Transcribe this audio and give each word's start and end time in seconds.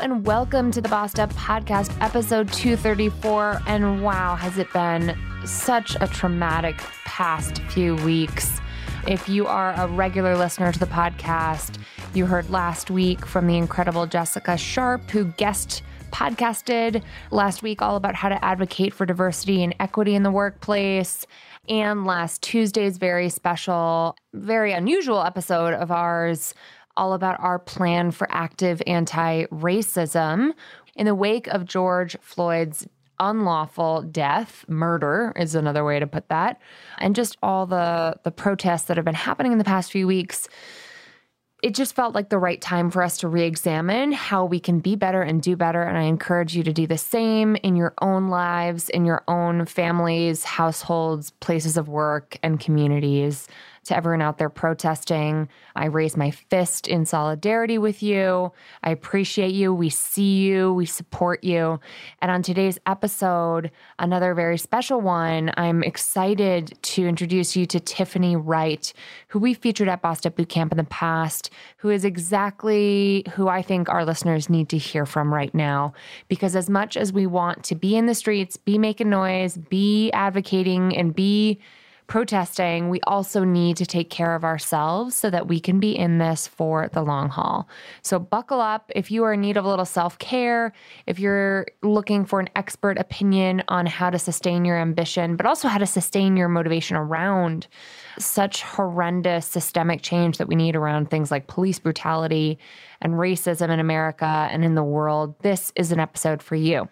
And 0.00 0.24
welcome 0.24 0.70
to 0.70 0.80
the 0.80 0.88
Bossed 0.88 1.20
Up 1.20 1.30
Podcast, 1.34 1.94
episode 2.00 2.50
234. 2.54 3.60
And 3.66 4.02
wow, 4.02 4.34
has 4.34 4.56
it 4.56 4.72
been 4.72 5.14
such 5.44 5.94
a 6.00 6.06
traumatic 6.06 6.76
past 7.04 7.58
few 7.64 7.96
weeks. 7.96 8.60
If 9.06 9.28
you 9.28 9.46
are 9.46 9.74
a 9.74 9.86
regular 9.88 10.38
listener 10.38 10.72
to 10.72 10.78
the 10.78 10.86
podcast, 10.86 11.78
you 12.14 12.24
heard 12.24 12.48
last 12.48 12.90
week 12.90 13.26
from 13.26 13.46
the 13.46 13.58
incredible 13.58 14.06
Jessica 14.06 14.56
Sharp, 14.56 15.10
who 15.10 15.26
guest 15.26 15.82
podcasted 16.12 17.02
last 17.30 17.62
week 17.62 17.82
all 17.82 17.96
about 17.96 18.14
how 18.14 18.30
to 18.30 18.42
advocate 18.42 18.94
for 18.94 19.04
diversity 19.04 19.62
and 19.62 19.74
equity 19.80 20.14
in 20.14 20.22
the 20.22 20.30
workplace. 20.30 21.26
And 21.68 22.06
last 22.06 22.40
Tuesday's 22.42 22.96
very 22.96 23.28
special, 23.28 24.16
very 24.32 24.72
unusual 24.72 25.22
episode 25.22 25.74
of 25.74 25.90
ours 25.90 26.54
all 26.96 27.12
about 27.12 27.40
our 27.40 27.58
plan 27.58 28.10
for 28.10 28.26
active 28.30 28.82
anti 28.86 29.44
racism. 29.46 30.52
In 30.96 31.06
the 31.06 31.14
wake 31.14 31.46
of 31.48 31.64
George 31.64 32.16
Floyd's 32.20 32.86
unlawful 33.18 34.02
death, 34.02 34.64
murder 34.66 35.32
is 35.36 35.54
another 35.54 35.84
way 35.84 36.00
to 36.00 36.06
put 36.06 36.28
that, 36.28 36.60
and 36.98 37.14
just 37.14 37.36
all 37.42 37.66
the, 37.66 38.16
the 38.24 38.30
protests 38.30 38.84
that 38.84 38.96
have 38.96 39.04
been 39.04 39.14
happening 39.14 39.52
in 39.52 39.58
the 39.58 39.64
past 39.64 39.92
few 39.92 40.06
weeks, 40.06 40.48
it 41.62 41.74
just 41.74 41.94
felt 41.94 42.14
like 42.14 42.30
the 42.30 42.38
right 42.38 42.60
time 42.60 42.90
for 42.90 43.02
us 43.02 43.18
to 43.18 43.28
re 43.28 43.42
examine 43.42 44.12
how 44.12 44.46
we 44.46 44.58
can 44.58 44.80
be 44.80 44.96
better 44.96 45.20
and 45.20 45.42
do 45.42 45.56
better. 45.56 45.82
And 45.82 45.98
I 45.98 46.02
encourage 46.02 46.56
you 46.56 46.62
to 46.62 46.72
do 46.72 46.86
the 46.86 46.96
same 46.96 47.56
in 47.56 47.76
your 47.76 47.92
own 48.00 48.28
lives, 48.28 48.88
in 48.88 49.04
your 49.04 49.22
own 49.28 49.66
families, 49.66 50.42
households, 50.42 51.32
places 51.32 51.76
of 51.76 51.88
work, 51.88 52.38
and 52.42 52.58
communities 52.58 53.46
to 53.90 53.96
everyone 53.96 54.22
out 54.22 54.38
there 54.38 54.48
protesting. 54.48 55.48
I 55.76 55.86
raise 55.86 56.16
my 56.16 56.30
fist 56.30 56.88
in 56.88 57.04
solidarity 57.04 57.76
with 57.76 58.02
you. 58.02 58.52
I 58.82 58.90
appreciate 58.90 59.52
you. 59.52 59.74
We 59.74 59.90
see 59.90 60.38
you. 60.38 60.72
We 60.72 60.86
support 60.86 61.44
you. 61.44 61.78
And 62.22 62.30
on 62.30 62.42
today's 62.42 62.78
episode, 62.86 63.70
another 63.98 64.32
very 64.34 64.58
special 64.58 65.00
one, 65.00 65.52
I'm 65.56 65.82
excited 65.82 66.78
to 66.82 67.06
introduce 67.06 67.56
you 67.56 67.66
to 67.66 67.80
Tiffany 67.80 68.36
Wright, 68.36 68.92
who 69.28 69.38
we 69.38 69.54
featured 69.54 69.88
at 69.88 70.02
Bossed 70.02 70.26
Up 70.26 70.36
Bootcamp 70.36 70.70
in 70.70 70.78
the 70.78 70.84
past, 70.84 71.50
who 71.78 71.90
is 71.90 72.04
exactly 72.04 73.24
who 73.34 73.48
I 73.48 73.60
think 73.60 73.88
our 73.88 74.04
listeners 74.04 74.48
need 74.48 74.68
to 74.70 74.78
hear 74.78 75.04
from 75.04 75.34
right 75.34 75.54
now. 75.54 75.92
Because 76.28 76.54
as 76.54 76.70
much 76.70 76.96
as 76.96 77.12
we 77.12 77.26
want 77.26 77.64
to 77.64 77.74
be 77.74 77.96
in 77.96 78.06
the 78.06 78.14
streets, 78.14 78.56
be 78.56 78.78
making 78.78 79.10
noise, 79.10 79.58
be 79.58 80.10
advocating, 80.12 80.96
and 80.96 81.14
be 81.14 81.60
protesting, 82.10 82.90
we 82.90 83.00
also 83.06 83.44
need 83.44 83.76
to 83.76 83.86
take 83.86 84.10
care 84.10 84.34
of 84.34 84.42
ourselves 84.42 85.14
so 85.14 85.30
that 85.30 85.46
we 85.46 85.60
can 85.60 85.78
be 85.78 85.96
in 85.96 86.18
this 86.18 86.48
for 86.48 86.90
the 86.92 87.02
long 87.02 87.28
haul. 87.28 87.68
So, 88.02 88.18
buckle 88.18 88.60
up 88.60 88.90
if 88.94 89.12
you 89.12 89.22
are 89.22 89.32
in 89.32 89.40
need 89.40 89.56
of 89.56 89.64
a 89.64 89.68
little 89.68 89.84
self 89.84 90.18
care, 90.18 90.72
if 91.06 91.20
you're 91.20 91.66
looking 91.82 92.24
for 92.24 92.40
an 92.40 92.50
expert 92.56 92.98
opinion 92.98 93.62
on 93.68 93.86
how 93.86 94.10
to 94.10 94.18
sustain 94.18 94.64
your 94.64 94.76
ambition, 94.76 95.36
but 95.36 95.46
also 95.46 95.68
how 95.68 95.78
to 95.78 95.86
sustain 95.86 96.36
your 96.36 96.48
motivation 96.48 96.96
around 96.96 97.68
such 98.18 98.62
horrendous 98.62 99.46
systemic 99.46 100.02
change 100.02 100.38
that 100.38 100.48
we 100.48 100.56
need 100.56 100.74
around 100.74 101.08
things 101.08 101.30
like 101.30 101.46
police 101.46 101.78
brutality 101.78 102.58
and 103.00 103.14
racism 103.14 103.70
in 103.70 103.78
America 103.78 104.48
and 104.50 104.64
in 104.64 104.74
the 104.74 104.82
world. 104.82 105.36
This 105.42 105.72
is 105.76 105.92
an 105.92 106.00
episode 106.00 106.42
for 106.42 106.56
you. 106.56 106.88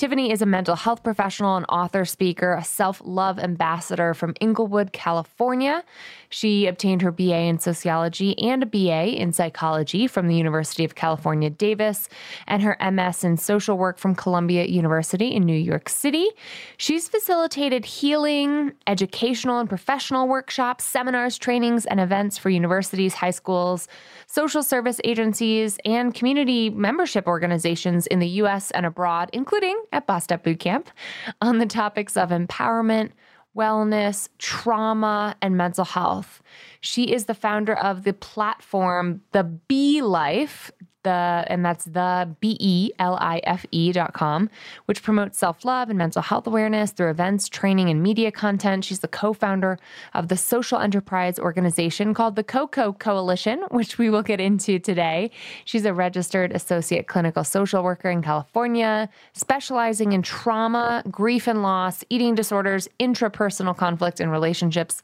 Tiffany 0.00 0.32
is 0.32 0.40
a 0.40 0.46
mental 0.46 0.76
health 0.76 1.02
professional 1.02 1.58
and 1.58 1.66
author, 1.68 2.06
speaker, 2.06 2.54
a 2.54 2.64
self 2.64 3.02
love 3.04 3.38
ambassador 3.38 4.14
from 4.14 4.32
Inglewood, 4.40 4.94
California. 4.94 5.84
She 6.30 6.66
obtained 6.66 7.02
her 7.02 7.12
BA 7.12 7.40
in 7.40 7.58
sociology 7.58 8.38
and 8.38 8.62
a 8.62 8.66
BA 8.66 9.20
in 9.20 9.34
psychology 9.34 10.06
from 10.06 10.26
the 10.26 10.34
University 10.34 10.86
of 10.86 10.94
California, 10.94 11.50
Davis, 11.50 12.08
and 12.46 12.62
her 12.62 12.78
MS 12.80 13.24
in 13.24 13.36
social 13.36 13.76
work 13.76 13.98
from 13.98 14.14
Columbia 14.14 14.64
University 14.64 15.34
in 15.34 15.44
New 15.44 15.52
York 15.52 15.90
City. 15.90 16.30
She's 16.78 17.06
facilitated 17.06 17.84
healing, 17.84 18.72
educational 18.86 19.58
and 19.58 19.68
professional 19.68 20.28
workshops, 20.28 20.84
seminars, 20.84 21.36
trainings, 21.36 21.84
and 21.84 22.00
events 22.00 22.38
for 22.38 22.48
universities, 22.48 23.12
high 23.12 23.32
schools, 23.32 23.86
social 24.26 24.62
service 24.62 24.98
agencies, 25.04 25.78
and 25.84 26.14
community 26.14 26.70
membership 26.70 27.26
organizations 27.26 28.06
in 28.06 28.18
the 28.18 28.28
US 28.28 28.70
and 28.70 28.86
abroad, 28.86 29.28
including 29.34 29.76
at 29.92 30.06
Bossed 30.06 30.32
Up 30.32 30.44
Bootcamp, 30.44 30.86
on 31.40 31.58
the 31.58 31.66
topics 31.66 32.16
of 32.16 32.30
empowerment 32.30 33.10
wellness, 33.56 34.28
trauma, 34.38 35.34
and 35.42 35.56
mental 35.56 35.84
health. 35.84 36.42
She 36.80 37.12
is 37.12 37.24
the 37.24 37.34
founder 37.34 37.74
of 37.74 38.04
the 38.04 38.12
platform, 38.12 39.22
The 39.32 39.44
Be 39.44 40.02
Life, 40.02 40.70
the 41.02 41.44
and 41.46 41.64
that's 41.64 41.84
the 41.84 42.28
B 42.40 42.56
E 42.60 42.90
L 42.98 43.16
I 43.20 43.40
F 43.44 43.64
E 43.70 43.92
dot 43.92 44.12
com, 44.12 44.50
which 44.86 45.02
promotes 45.02 45.38
self 45.38 45.64
love 45.64 45.88
and 45.88 45.98
mental 45.98 46.22
health 46.22 46.46
awareness 46.46 46.92
through 46.92 47.10
events, 47.10 47.48
training, 47.48 47.88
and 47.88 48.02
media 48.02 48.30
content. 48.30 48.84
She's 48.84 49.00
the 49.00 49.08
co 49.08 49.32
founder 49.32 49.78
of 50.14 50.28
the 50.28 50.36
social 50.36 50.78
enterprise 50.78 51.38
organization 51.38 52.14
called 52.14 52.36
the 52.36 52.44
COCO 52.44 52.92
Coalition, 52.94 53.64
which 53.70 53.98
we 53.98 54.10
will 54.10 54.22
get 54.22 54.40
into 54.40 54.78
today. 54.78 55.30
She's 55.64 55.84
a 55.84 55.94
registered 55.94 56.52
associate 56.52 57.06
clinical 57.06 57.44
social 57.44 57.82
worker 57.82 58.10
in 58.10 58.22
California, 58.22 59.08
specializing 59.32 60.12
in 60.12 60.22
trauma, 60.22 61.02
grief 61.10 61.46
and 61.46 61.62
loss, 61.62 62.04
eating 62.10 62.34
disorders, 62.34 62.88
intrapersonal 62.98 63.76
conflict, 63.76 64.20
and 64.20 64.30
relationships 64.30 65.02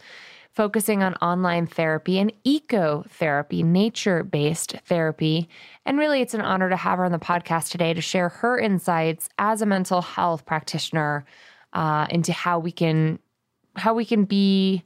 focusing 0.56 1.03
on 1.03 1.15
online 1.17 1.67
therapy 1.67 2.19
and 2.19 2.33
ecotherapy, 2.44 3.62
nature 3.62 4.25
based 4.25 4.75
therapy. 4.87 5.49
And 5.84 5.99
really, 5.99 6.22
it's 6.22 6.33
an 6.33 6.41
honor 6.41 6.71
to 6.71 6.77
have 6.77 6.99
her 6.99 7.05
on 7.05 7.12
the 7.12 7.19
podcast 7.19 7.71
today 7.71 7.93
to 7.93 8.00
share 8.00 8.31
her 8.31 8.59
insights 8.59 9.28
as 9.39 9.61
a 9.61 9.67
mental 9.67 10.00
health 10.00 10.47
practitioner 10.47 11.27
uh, 11.75 12.06
into 12.11 12.33
how 12.33 12.59
we 12.59 12.72
can 12.72 13.19
how 13.77 13.93
we 13.93 14.06
can 14.06 14.25
be 14.25 14.83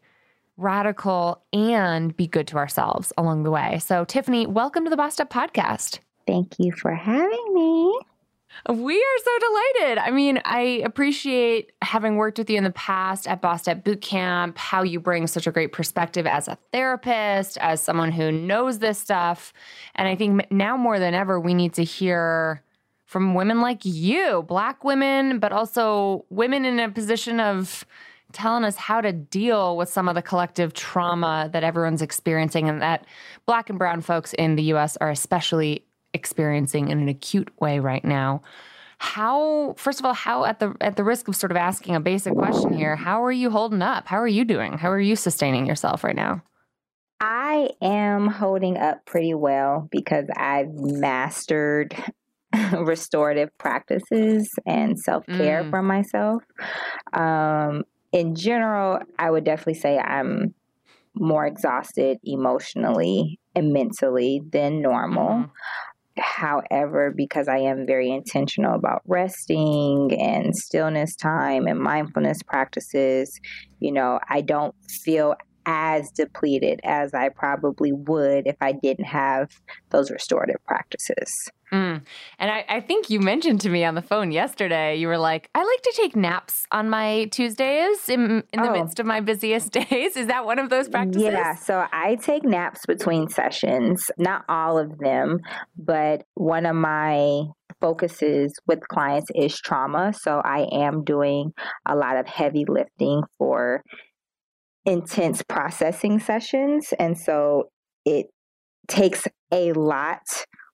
radical 0.57 1.41
and 1.53 2.15
be 2.17 2.27
good 2.27 2.49
to 2.49 2.57
ourselves 2.57 3.13
along 3.17 3.45
the 3.45 3.51
way. 3.53 3.79
So, 3.79 4.05
Tiffany, 4.05 4.47
welcome 4.47 4.83
to 4.85 4.91
the 4.91 4.97
Bossed 4.97 5.21
Up 5.21 5.31
podcast. 5.31 6.01
Thank 6.27 6.59
you 6.59 6.73
for 6.73 6.93
having 6.93 7.55
me. 7.55 7.99
We 8.69 8.97
are 8.97 9.19
so 9.25 9.31
delighted. 9.39 9.99
I 9.99 10.11
mean, 10.11 10.41
I 10.45 10.83
appreciate 10.85 11.73
having 11.83 12.17
worked 12.17 12.39
with 12.39 12.51
you 12.51 12.59
in 12.59 12.65
the 12.65 12.71
past 12.71 13.27
at 13.27 13.41
Bossed 13.41 13.69
Up 13.69 13.85
Bootcamp, 13.85 14.59
how 14.59 14.83
you 14.83 15.01
bring 15.01 15.27
such 15.27 15.47
a 15.47 15.53
great 15.53 15.73
perspective 15.73 16.27
as 16.27 16.47
a 16.47 16.59
therapist, 16.73 17.57
as 17.59 17.81
someone 17.81 18.13
who 18.13 18.31
knows 18.31 18.79
this 18.79 18.99
stuff. 18.99 19.53
And 19.95 20.09
I 20.09 20.15
think 20.15 20.51
now 20.51 20.77
more 20.77 20.99
than 20.99 21.15
ever, 21.15 21.41
we 21.41 21.55
need 21.55 21.75
to 21.75 21.85
hear 21.85 22.63
from 23.07 23.35
women 23.35 23.61
like 23.61 23.81
you, 23.85 24.45
Black 24.47 24.85
women, 24.85 25.39
but 25.39 25.53
also 25.53 26.25
women 26.31 26.65
in 26.65 26.79
a 26.79 26.91
position 26.91 27.41
of 27.41 27.85
telling 28.33 28.65
us 28.65 28.77
how 28.77 29.01
to 29.01 29.13
deal 29.13 29.77
with 29.77 29.89
some 29.89 30.09
of 30.09 30.15
the 30.15 30.23
collective 30.23 30.73
trauma 30.75 31.49
that 31.53 31.65
everyone's 31.65 32.03
experiencing 32.03 32.69
and 32.69 32.81
that 32.81 33.05
Black 33.47 33.69
and 33.69 33.79
Brown 33.79 34.01
folks 34.01 34.33
in 34.35 34.55
the 34.55 34.63
US 34.75 34.97
are 34.99 35.11
especially 35.11 35.85
experiencing 36.15 36.89
in 36.89 37.01
an 37.01 37.09
acute 37.09 37.51
way 37.61 37.79
right 37.79 38.05
now. 38.05 38.43
How 38.99 39.75
first 39.79 39.99
of 39.99 40.05
all, 40.05 40.13
how 40.13 40.45
at 40.45 40.61
the 40.61 40.75
at 40.81 40.97
the 40.97 41.05
risk 41.05 41.29
of 41.29 41.37
sort 41.37 41.51
of 41.51 41.57
asking 41.57 41.95
a 41.95 42.01
basic 42.01 42.35
question 42.35 42.73
here, 42.73 42.97
how 42.97 43.25
are 43.25 43.33
you 43.33 43.51
holding 43.51 43.81
up? 43.81 44.07
How 44.07 44.19
are 44.19 44.29
you 44.29 44.45
doing? 44.45 44.77
How 44.77 44.91
are 44.91 45.01
you 45.01 45.17
sustaining 45.17 45.67
yourself 45.67 46.05
right 46.05 46.17
now? 46.17 46.43
I 47.21 47.71
am 47.83 48.29
holding 48.29 48.77
up 48.77 49.05
pretty 49.05 49.35
well 49.35 49.89
because 49.91 50.27
I've 50.37 50.73
mastered 50.73 51.95
restorative 52.73 53.57
practices 53.59 54.51
and 54.67 54.99
self 54.99 55.27
care 55.27 55.65
mm. 55.65 55.71
for 55.71 55.83
myself. 55.83 56.43
Um, 57.13 57.85
in 58.13 58.35
general, 58.35 59.01
I 59.19 59.31
would 59.31 59.45
definitely 59.45 59.75
say 59.75 59.99
I'm 59.99 60.55
more 61.15 61.47
exhausted 61.47 62.19
emotionally 62.25 63.39
and 63.55 63.73
mentally 63.73 64.43
than 64.51 64.81
normal. 64.81 65.29
Mm-hmm. 65.29 65.53
However, 66.21 67.13
because 67.17 67.49
I 67.49 67.59
am 67.59 67.87
very 67.87 68.11
intentional 68.11 68.75
about 68.75 69.03
resting 69.07 70.11
and 70.21 70.57
stillness 70.57 71.17
time 71.17 71.67
and 71.67 71.79
mindfulness 71.79 72.43
practices, 72.43 73.41
you 73.79 73.93
know, 73.93 74.21
I 74.29 74.43
don't 74.43 74.75
feel 75.03 75.35
as 75.67 76.11
depleted 76.11 76.81
as 76.85 77.15
I 77.15 77.29
probably 77.29 77.93
would 77.93 78.47
if 78.47 78.57
I 78.61 78.73
didn't 78.73 79.07
have 79.07 79.51
those 79.91 80.11
restorative 80.11 80.65
practices. 80.67 81.51
Mm. 81.73 82.03
And 82.39 82.51
I, 82.51 82.65
I, 82.69 82.81
think 82.81 83.11
you 83.11 83.21
mentioned 83.21 83.61
to 83.61 83.69
me 83.69 83.85
on 83.85 83.95
the 83.95 84.03
phone 84.03 84.33
yesterday, 84.33 84.97
you 84.97 85.07
were 85.07 85.19
like, 85.19 85.49
I 85.55 85.63
like 85.63 85.83
to 85.83 85.93
take 85.95 86.17
naps 86.17 86.67
on 86.73 86.91
my 86.91 87.27
Tuesdays 87.27 88.09
in, 88.09 88.43
in 88.53 88.63
the 88.63 88.71
oh. 88.71 88.73
midst 88.73 88.99
of 88.99 89.07
my 89.07 89.21
busiest 89.21 89.71
days. 89.89 90.17
Is 90.17 90.27
that 90.27 90.45
one 90.45 90.59
of 90.59 90.69
those 90.69 90.89
practices? 90.89 91.23
Yeah. 91.23 91.55
So 91.55 91.87
I 91.93 92.17
take 92.17 92.45
naps 92.45 92.87
between 92.87 93.29
sessions, 93.29 94.11
not 94.19 94.45
all 94.49 94.79
of 94.79 94.99
them, 94.99 95.39
but 95.79 96.25
one 96.35 96.67
of 96.67 96.75
my 96.75 97.43
focuses 97.81 98.53
with 98.67 98.87
clients 98.89 99.29
is 99.35 99.57
trauma. 99.59 100.13
So 100.13 100.43
I 100.45 100.67
am 100.73 101.05
doing 101.05 101.53
a 101.87 101.95
lot 101.95 102.17
of 102.17 102.27
heavy 102.27 102.65
lifting 102.67 103.23
for 103.39 103.83
intense 104.91 105.41
processing 105.43 106.19
sessions. 106.19 106.93
And 106.99 107.17
so 107.17 107.71
it 108.05 108.27
takes 108.89 109.27
a 109.53 109.73
lot 109.73 110.23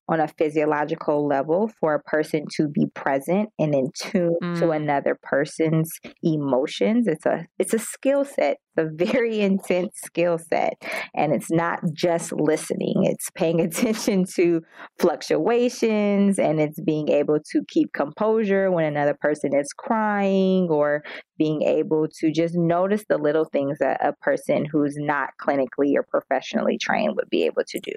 on 0.08 0.20
a 0.20 0.28
physiological 0.28 1.26
level 1.26 1.70
for 1.80 1.94
a 1.94 2.02
person 2.02 2.44
to 2.56 2.68
be 2.68 2.86
present 2.94 3.50
and 3.58 3.74
in 3.74 3.90
tune 3.94 4.36
mm. 4.42 4.58
to 4.58 4.70
another 4.70 5.18
person's 5.22 5.90
emotions. 6.22 7.06
It's 7.06 7.26
a 7.26 7.46
it's 7.58 7.74
a 7.74 7.78
skill 7.78 8.24
set 8.24 8.56
a 8.76 8.88
very 8.92 9.40
intense 9.40 9.92
skill 10.04 10.38
set. 10.38 10.74
And 11.14 11.32
it's 11.32 11.50
not 11.50 11.80
just 11.92 12.32
listening, 12.32 13.04
it's 13.04 13.30
paying 13.30 13.60
attention 13.66 14.24
to 14.36 14.62
fluctuations 14.98 16.38
and 16.38 16.60
it's 16.60 16.80
being 16.80 17.08
able 17.08 17.38
to 17.52 17.62
keep 17.68 17.92
composure 17.92 18.70
when 18.70 18.84
another 18.84 19.16
person 19.20 19.54
is 19.54 19.72
crying 19.76 20.68
or 20.70 21.02
being 21.38 21.62
able 21.62 22.08
to 22.08 22.32
just 22.32 22.54
notice 22.54 23.04
the 23.08 23.18
little 23.18 23.44
things 23.44 23.78
that 23.78 24.04
a 24.04 24.12
person 24.22 24.64
who's 24.64 24.94
not 24.96 25.30
clinically 25.40 25.94
or 25.94 26.02
professionally 26.02 26.78
trained 26.78 27.14
would 27.16 27.28
be 27.30 27.44
able 27.44 27.62
to 27.68 27.78
do. 27.80 27.92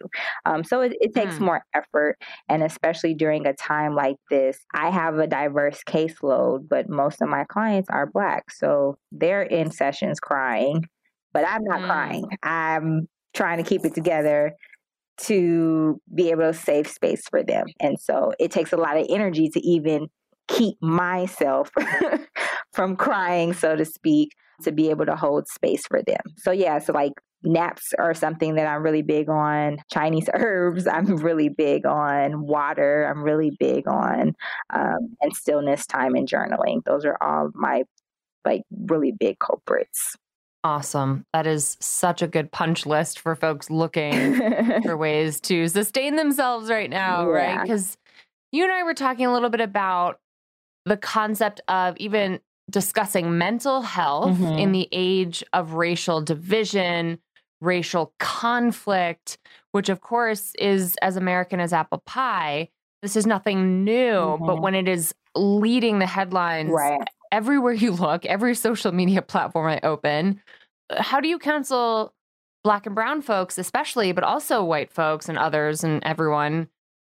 Um, 0.46 0.64
so 0.64 0.82
it, 0.82 0.94
it 1.00 1.14
takes 1.14 1.36
mm. 1.36 1.42
more 1.42 1.64
effort. 1.74 2.18
And 2.50 2.64
especially 2.64 3.14
during 3.14 3.46
a 3.46 3.54
time 3.54 3.96
like 3.96 4.18
this, 4.30 4.60
I 4.74 4.90
have 4.90 5.18
a 5.20 5.28
diverse 5.28 5.82
caseload, 5.88 6.68
but 6.70 6.90
most 6.90 7.22
of 7.22 7.30
my 7.30 7.46
clients 7.46 7.90
are 7.90 8.10
Black. 8.12 8.52
So 8.52 8.98
they're 9.12 9.44
in 9.44 9.72
sessions 9.72 10.20
crying 10.20 10.69
but 11.34 11.46
I'm 11.48 11.64
not 11.64 11.82
mm. 11.82 11.86
crying. 11.86 12.26
I'm 12.44 13.08
trying 13.34 13.58
to 13.58 13.64
keep 13.64 13.86
it 13.86 13.94
together 13.94 14.56
to 15.22 16.00
be 16.14 16.32
able 16.32 16.52
to 16.52 16.54
save 16.54 16.88
space 16.88 17.22
for 17.30 17.44
them. 17.44 17.68
And 17.80 18.00
so 18.00 18.34
it 18.40 18.52
takes 18.52 18.72
a 18.72 18.78
lot 18.78 18.98
of 18.98 19.06
energy 19.10 19.50
to 19.50 19.60
even 19.60 20.08
keep 20.48 20.82
myself 20.82 21.70
from 22.74 22.96
crying, 22.96 23.54
so 23.54 23.76
to 23.76 23.86
speak, 23.86 24.32
to 24.64 24.72
be 24.72 24.90
able 24.90 25.06
to 25.06 25.16
hold 25.16 25.48
space 25.48 25.86
for 25.88 26.02
them. 26.02 26.22
So, 26.38 26.52
yeah, 26.52 26.80
so 26.80 26.94
like 26.94 27.14
naps 27.44 27.94
are 27.98 28.14
something 28.14 28.56
that 28.56 28.68
I'm 28.68 28.84
really 28.84 29.02
big 29.02 29.30
on. 29.30 29.78
Chinese 29.92 30.30
herbs, 30.34 30.88
I'm 30.88 31.18
really 31.18 31.50
big 31.50 31.86
on. 31.86 32.42
Water, 32.42 33.06
I'm 33.10 33.24
really 33.24 33.52
big 33.60 33.88
on. 33.88 34.36
Um, 34.74 35.16
and 35.22 35.36
stillness 35.36 35.86
time 35.86 36.16
and 36.16 36.28
journaling. 36.28 36.84
Those 36.86 37.06
are 37.06 37.18
all 37.22 37.52
my 37.54 37.84
like 38.46 38.64
really 38.88 39.12
big 39.12 39.38
culprits. 39.40 40.16
Awesome. 40.64 41.26
That 41.32 41.48
is 41.48 41.78
such 41.80 42.22
a 42.22 42.28
good 42.28 42.52
punch 42.52 42.86
list 42.86 43.20
for 43.20 43.36
folks 43.36 43.70
looking 43.70 44.36
for 44.82 44.98
ways 44.98 45.40
to 45.42 45.68
sustain 45.70 46.18
themselves 46.18 46.70
right 46.70 46.90
now, 46.90 47.22
yeah. 47.22 47.30
right? 47.30 47.62
Because 47.62 47.98
you 48.52 48.64
and 48.64 48.74
I 48.74 48.84
were 48.84 48.94
talking 48.94 49.26
a 49.26 49.32
little 49.32 49.50
bit 49.50 49.62
about 49.62 50.20
the 50.86 50.98
concept 50.98 51.62
of 51.70 51.96
even 51.98 52.42
discussing 52.70 53.38
mental 53.38 53.82
health 53.82 54.38
mm-hmm. 54.38 54.60
in 54.60 54.72
the 54.74 54.90
age 54.92 55.44
of 55.54 55.74
racial 55.74 56.22
division, 56.22 57.20
racial 57.62 58.14
conflict, 58.20 59.38
which 59.72 59.88
of 59.88 60.02
course 60.02 60.54
is 60.60 60.96
as 61.02 61.16
American 61.16 61.62
as 61.62 61.72
apple 61.72 62.04
pie. 62.06 62.70
This 63.02 63.16
is 63.16 63.26
nothing 63.26 63.86
new, 63.86 64.12
mm-hmm. 64.12 64.46
but 64.46 64.62
when 64.62 64.76
it 64.76 64.90
is 64.90 65.16
leading 65.36 66.00
the 66.00 66.06
headlines 66.06 66.72
right 66.72 67.08
everywhere 67.32 67.74
you 67.74 67.92
look, 67.92 68.26
every 68.26 68.56
social 68.56 68.92
media 68.92 69.22
platform 69.24 69.68
I 69.68 69.80
open. 69.84 70.42
Uh, 70.90 71.02
how 71.02 71.20
do 71.20 71.28
you 71.28 71.40
counsel 71.40 72.14
black 72.64 72.86
and 72.86 72.96
brown 72.96 73.22
folks, 73.22 73.58
especially, 73.58 74.12
but 74.12 74.24
also 74.24 74.64
white 74.64 74.92
folks 74.92 75.30
and 75.30 75.38
others 75.38 75.84
and 75.84 76.04
everyone 76.04 76.68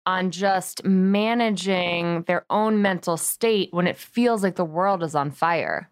on 0.06 0.31
just 0.31 0.84
managing 0.84 2.24
their 2.24 2.46
own 2.50 2.81
mental 2.81 3.18
state 3.18 3.69
when 3.72 3.88
it 3.88 3.98
feels 3.98 4.44
like 4.44 4.56
the 4.56 4.66
world 4.66 5.04
is 5.04 5.16
on 5.16 5.31
fire? 5.31 5.90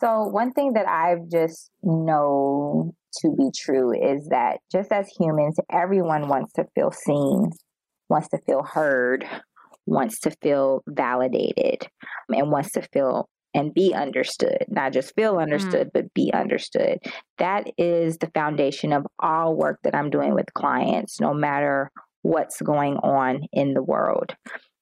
So, 0.00 0.24
one 0.24 0.52
thing 0.52 0.74
that 0.74 0.86
I've 0.86 1.28
just 1.28 1.70
know 1.82 2.94
to 3.20 3.34
be 3.36 3.50
true 3.56 3.92
is 3.92 4.28
that 4.28 4.60
just 4.70 4.92
as 4.92 5.08
humans, 5.18 5.58
everyone 5.70 6.28
wants 6.28 6.52
to 6.52 6.66
feel 6.74 6.92
seen, 6.92 7.50
wants 8.08 8.28
to 8.28 8.38
feel 8.46 8.62
heard, 8.62 9.26
wants 9.86 10.20
to 10.20 10.30
feel 10.42 10.82
validated, 10.86 11.86
and 12.28 12.50
wants 12.50 12.72
to 12.72 12.82
feel 12.92 13.28
and 13.58 13.74
be 13.74 13.92
understood, 13.92 14.64
not 14.68 14.92
just 14.92 15.14
feel 15.16 15.34
mm. 15.34 15.42
understood, 15.42 15.88
mm. 15.88 15.90
but 15.92 16.14
be 16.14 16.32
understood. 16.32 16.98
That 17.38 17.66
is 17.76 18.18
the 18.18 18.30
foundation 18.32 18.92
of 18.92 19.04
all 19.18 19.56
work 19.56 19.80
that 19.82 19.96
I'm 19.96 20.10
doing 20.10 20.32
with 20.32 20.54
clients, 20.54 21.20
no 21.20 21.34
matter 21.34 21.90
what's 22.22 22.62
going 22.62 22.98
on 22.98 23.40
in 23.52 23.74
the 23.74 23.82
world. 23.82 24.36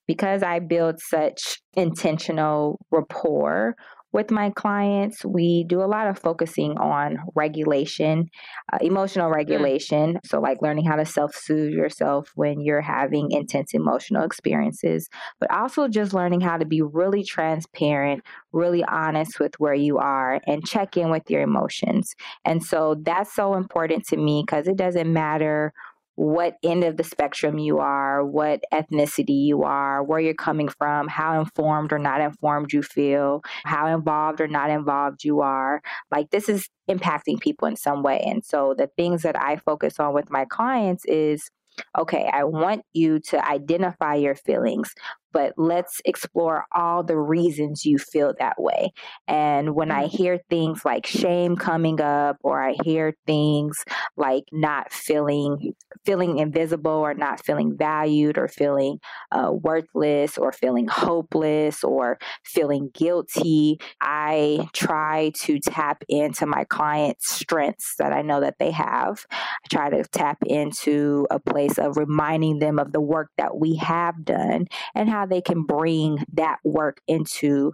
Because 0.07 0.43
I 0.43 0.59
build 0.59 1.01
such 1.01 1.61
intentional 1.75 2.79
rapport 2.91 3.77
with 4.13 4.31
my 4.31 4.51
clients, 4.51 5.25
we 5.25 5.65
do 5.65 5.83
a 5.83 5.87
lot 5.87 6.07
of 6.07 6.19
focusing 6.19 6.79
on 6.79 7.19
regulation, 7.35 8.29
uh, 8.73 8.79
emotional 8.81 9.31
mm. 9.31 9.35
regulation. 9.35 10.19
So, 10.25 10.41
like 10.41 10.63
learning 10.63 10.87
how 10.87 10.97
to 10.97 11.05
self 11.05 11.35
soothe 11.35 11.73
yourself 11.73 12.31
when 12.35 12.61
you're 12.61 12.81
having 12.81 13.31
intense 13.31 13.75
emotional 13.75 14.25
experiences, 14.25 15.09
but 15.41 15.51
also 15.51 15.89
just 15.89 16.15
learning 16.15 16.41
how 16.41 16.57
to 16.57 16.65
be 16.65 16.83
really 16.83 17.25
transparent, 17.25 18.23
really 18.53 18.85
honest 18.85 19.39
with 19.41 19.55
where 19.59 19.75
you 19.75 19.99
are, 19.99 20.41
and 20.47 20.67
check 20.67 20.97
in 20.97 21.11
with 21.11 21.31
your 21.31 21.43
emotions. 21.43 22.15
And 22.45 22.63
so, 22.65 22.97
that's 23.03 23.35
so 23.35 23.55
important 23.55 24.07
to 24.09 24.17
me 24.17 24.45
because 24.47 24.69
it 24.69 24.77
doesn't 24.77 25.13
matter 25.13 25.73
what 26.17 26.57
end 26.63 26.83
of 26.83 26.97
the 26.97 27.05
spectrum 27.05 27.59
you 27.59 27.79
are, 27.79 28.25
what 28.25 28.61
ethnicity 28.73 29.45
you 29.45 29.63
are, 29.63 30.03
where 30.03 30.19
you're 30.19 30.35
coming 30.35 30.69
from, 30.69 31.09
how 31.09 31.39
informed 31.39 31.93
or 31.93 31.99
not 31.99 32.21
informed 32.21 32.73
you 32.73 32.83
feel, 32.83 33.43
how 33.65 33.87
involved 33.87 34.41
or 34.41 34.49
not 34.49 34.71
involved 34.71 35.25
you 35.25 35.41
are. 35.41 35.83
Like 36.11 36.31
this 36.31 36.49
is 36.49 36.69
impacting 36.91 37.39
people 37.39 37.69
in 37.69 37.77
some 37.77 38.03
way. 38.03 38.21
And 38.27 38.45
so 38.45 38.75
the 38.77 38.91
things 38.97 39.23
that 39.23 39.41
I 39.41 39.57
focus 39.57 40.01
on 40.01 40.15
with 40.15 40.31
my 40.31 40.47
clients 40.47 41.05
is 41.05 41.51
okay, 41.99 42.29
I 42.33 42.45
want 42.45 42.83
you 42.95 43.21
to 43.21 43.47
identify 43.47 44.15
your 44.15 44.35
feelings, 44.35 44.95
but 45.37 45.53
let's 45.59 46.01
explore 46.07 46.65
all 46.75 47.03
the 47.03 47.19
reasons 47.19 47.85
you 47.85 47.99
feel 47.99 48.33
that 48.39 48.59
way. 48.59 48.91
And 49.29 49.75
when 49.75 49.91
I 49.91 50.05
mm-hmm. 50.05 50.17
hear 50.17 50.41
things 50.49 50.83
like 50.83 51.05
shame 51.05 51.57
coming 51.57 52.01
up, 52.01 52.39
or 52.43 52.63
I 52.63 52.75
hear 52.83 53.15
things 53.27 53.85
like 54.17 54.45
not 54.51 54.91
feeling 54.95 55.75
feeling 56.07 56.39
invisible, 56.39 56.91
or 56.91 57.13
not 57.13 57.45
feeling 57.45 57.77
valued, 57.77 58.39
or 58.39 58.49
feeling 58.49 58.99
uh, 59.31 59.53
worthless, 59.53 60.39
or 60.39 60.53
feeling 60.53 60.89
hopeless, 60.89 61.85
or 61.85 62.17
feeling 62.43 62.89
guilty, 62.95 63.79
I 64.01 64.71
try 64.73 65.33
to 65.41 65.59
tap 65.59 66.03
into 66.09 66.47
my 66.47 66.65
clients' 66.65 67.31
strengths 67.31 67.97
that 67.99 68.15
I 68.15 68.23
know 68.23 68.41
that 68.41 68.59
they 68.59 68.71
have. 68.71 69.27
I 69.31 69.69
try 69.71 69.91
to 69.91 70.03
tap 70.05 70.39
into 70.47 71.27
a 71.31 71.39
place 71.39 71.77
of 71.77 71.99
reminding 71.99 72.61
them 72.61 72.79
of 72.79 72.93
the 72.93 73.03
work 73.03 73.33
that 73.37 73.59
we 73.59 73.77
have 73.77 74.25
done 74.25 74.69
and 74.95 75.11
how 75.11 75.26
they 75.27 75.41
can 75.41 75.63
bring 75.63 76.25
that 76.33 76.59
work 76.65 77.01
into 77.07 77.73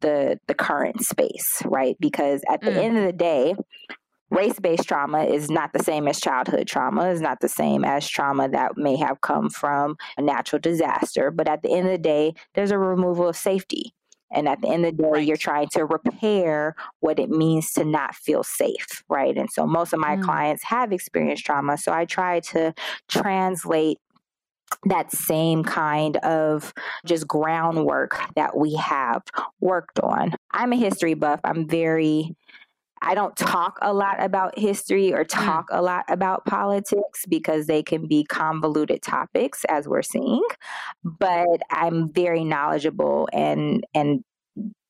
the 0.00 0.38
the 0.48 0.54
current 0.54 1.02
space, 1.04 1.62
right? 1.64 1.96
Because 2.00 2.42
at 2.50 2.60
the 2.60 2.70
mm. 2.70 2.76
end 2.76 2.98
of 2.98 3.04
the 3.04 3.12
day, 3.12 3.54
race-based 4.30 4.88
trauma 4.88 5.24
is 5.24 5.50
not 5.50 5.72
the 5.72 5.82
same 5.82 6.08
as 6.08 6.18
childhood 6.18 6.66
trauma, 6.66 7.10
is 7.10 7.20
not 7.20 7.40
the 7.40 7.48
same 7.48 7.84
as 7.84 8.08
trauma 8.08 8.48
that 8.48 8.76
may 8.76 8.96
have 8.96 9.20
come 9.20 9.50
from 9.50 9.96
a 10.16 10.22
natural 10.22 10.60
disaster, 10.60 11.30
but 11.30 11.48
at 11.48 11.62
the 11.62 11.70
end 11.70 11.86
of 11.86 11.92
the 11.92 11.98
day, 11.98 12.34
there's 12.54 12.70
a 12.70 12.78
removal 12.78 13.28
of 13.28 13.36
safety. 13.36 13.94
And 14.34 14.48
at 14.48 14.62
the 14.62 14.68
end 14.68 14.86
of 14.86 14.96
the 14.96 15.02
day, 15.02 15.10
right. 15.10 15.26
you're 15.26 15.36
trying 15.36 15.68
to 15.72 15.84
repair 15.84 16.74
what 17.00 17.18
it 17.18 17.28
means 17.28 17.70
to 17.72 17.84
not 17.84 18.14
feel 18.14 18.42
safe, 18.42 19.04
right? 19.10 19.36
And 19.36 19.50
so 19.50 19.66
most 19.66 19.92
of 19.92 20.00
my 20.00 20.16
mm. 20.16 20.24
clients 20.24 20.64
have 20.64 20.90
experienced 20.90 21.44
trauma. 21.44 21.76
So 21.76 21.92
I 21.92 22.06
try 22.06 22.40
to 22.40 22.72
translate 23.08 23.98
that 24.84 25.12
same 25.12 25.62
kind 25.64 26.16
of 26.18 26.72
just 27.04 27.26
groundwork 27.26 28.18
that 28.36 28.56
we 28.56 28.74
have 28.74 29.22
worked 29.60 30.00
on. 30.00 30.34
I'm 30.50 30.72
a 30.72 30.76
history 30.76 31.14
buff. 31.14 31.40
I'm 31.44 31.68
very 31.68 32.34
I 33.04 33.16
don't 33.16 33.36
talk 33.36 33.78
a 33.82 33.92
lot 33.92 34.22
about 34.22 34.56
history 34.56 35.12
or 35.12 35.24
mm. 35.24 35.28
talk 35.28 35.66
a 35.72 35.82
lot 35.82 36.04
about 36.08 36.46
politics 36.46 37.26
because 37.28 37.66
they 37.66 37.82
can 37.82 38.06
be 38.06 38.24
convoluted 38.24 39.02
topics 39.02 39.64
as 39.68 39.88
we're 39.88 40.02
seeing. 40.02 40.44
But 41.02 41.60
I'm 41.70 42.12
very 42.12 42.44
knowledgeable 42.44 43.28
and 43.32 43.84
and 43.92 44.22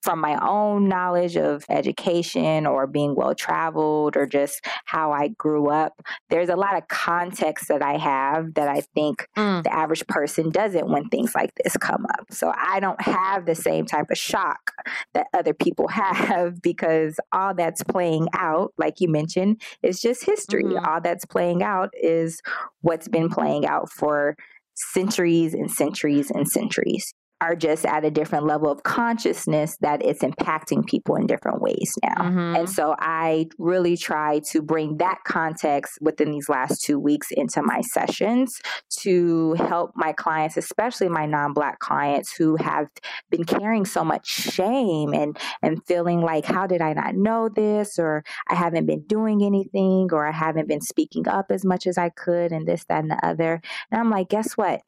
from 0.03 0.21
my 0.21 0.37
own 0.43 0.89
knowledge 0.89 1.37
of 1.37 1.65
education 1.69 2.67
or 2.67 2.87
being 2.87 3.15
well 3.15 3.35
traveled 3.35 4.17
or 4.17 4.27
just 4.27 4.67
how 4.85 5.13
I 5.13 5.29
grew 5.29 5.69
up, 5.69 6.03
there's 6.29 6.49
a 6.49 6.57
lot 6.57 6.77
of 6.77 6.89
context 6.89 7.69
that 7.69 7.83
I 7.83 7.97
have 7.99 8.55
that 8.55 8.69
I 8.69 8.81
think 8.95 9.29
mm. 9.37 9.63
the 9.63 9.73
average 9.73 10.07
person 10.09 10.51
doesn't 10.51 10.89
when 10.89 11.09
things 11.09 11.35
like 11.35 11.53
this 11.63 11.77
come 11.77 12.05
up. 12.07 12.27
So 12.31 12.53
I 12.57 12.81
don't 12.81 13.01
have 13.01 13.47
the 13.47 13.55
same 13.55 13.87
type 13.87 14.11
of 14.11 14.19
shock 14.19 14.73
that 15.15 15.29
other 15.33 15.55
people 15.55 15.89
have 15.93 16.61
because 16.61 17.21
all 17.33 17.55
that's 17.55 17.83
playing 17.85 18.29
out, 18.35 18.73
like 18.77 19.01
you 19.01 19.09
mentioned, 19.09 19.63
is 19.83 20.01
just 20.01 20.25
history. 20.25 20.65
Mm-hmm. 20.65 20.85
All 20.85 21.01
that's 21.01 21.25
playing 21.25 21.63
out 21.63 21.91
is 22.01 22.41
what's 22.81 23.09
been 23.09 23.29
playing 23.29 23.67
out 23.67 23.91
for 23.91 24.37
centuries 24.75 25.55
and 25.55 25.71
centuries 25.71 26.31
and 26.31 26.49
centuries 26.49 27.15
are 27.43 27.57
just 27.57 27.85
at 27.85 28.05
a 28.05 28.11
different 28.11 28.47
level 28.47 28.71
of 28.71 28.85
consciousness 28.85 29.77
that 29.81 30.01
it's 30.01 30.23
impacting 30.23 30.87
people 30.87 31.17
in 31.17 31.27
different 31.27 31.61
ways 31.61 31.93
now. 32.01 32.23
Mm-hmm. 32.23 32.57
And 32.57 32.71
so 32.71 32.95
I 33.01 33.49
really 33.59 33.97
try 33.97 34.41
to 34.53 34.63
bring 34.63 34.99
that 34.99 35.19
context 35.27 35.99
within 36.01 36.31
these 36.31 36.49
last 36.49 36.85
two 36.85 37.01
weeks 37.01 37.33
into 37.33 37.61
my 37.61 37.81
sessions 37.81 38.61
to 39.01 39.55
help 39.55 39.91
my 39.97 40.13
clients, 40.13 40.57
especially 40.57 41.09
my 41.09 41.27
non 41.27 41.53
black 41.53 41.81
clients 41.81 42.33
who 42.37 42.55
have 42.57 42.87
been 43.29 43.43
carrying 43.43 43.87
so 43.87 44.05
much 44.05 44.29
shame 44.29 45.13
and, 45.13 45.37
and 45.63 45.85
feeling 45.85 46.21
like, 46.21 46.45
how 46.45 46.69
did 46.69 46.81
I 46.81 46.93
not 46.93 47.17
know 47.17 47.49
this? 47.49 47.99
Or 47.99 48.23
I 48.49 48.55
haven't 48.55 48.87
been 48.87 49.03
doing 49.09 49.43
anything, 49.43 50.11
or 50.13 50.29
I 50.29 50.33
haven't 50.33 50.69
been 50.69 50.81
speaking 50.81 51.27
up 51.27 51.47
as 51.51 51.65
much 51.65 51.89
as 51.89 51.99
I 51.99 52.11
could, 52.11 52.53
and 52.53 52.69
this, 52.69 52.85
that, 52.85 53.01
and 53.01 53.11
the 53.11 53.27
other. 53.27 53.61
And 53.91 54.01
I'm 54.01 54.11
like, 54.11 54.29
guess 54.29 54.53
what? 54.53 54.83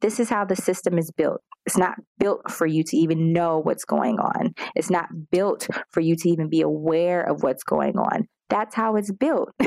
This 0.00 0.20
is 0.20 0.28
how 0.28 0.44
the 0.44 0.54
system 0.54 0.96
is 0.96 1.10
built. 1.10 1.42
It's 1.68 1.76
not 1.76 1.96
built 2.18 2.50
for 2.50 2.66
you 2.66 2.82
to 2.82 2.96
even 2.96 3.34
know 3.34 3.58
what's 3.58 3.84
going 3.84 4.18
on. 4.18 4.54
It's 4.74 4.88
not 4.88 5.10
built 5.30 5.68
for 5.90 6.00
you 6.00 6.16
to 6.16 6.30
even 6.30 6.48
be 6.48 6.62
aware 6.62 7.20
of 7.20 7.42
what's 7.42 7.62
going 7.62 7.98
on. 7.98 8.26
That's 8.48 8.74
how 8.74 8.96
it's 8.96 9.12
built. 9.12 9.50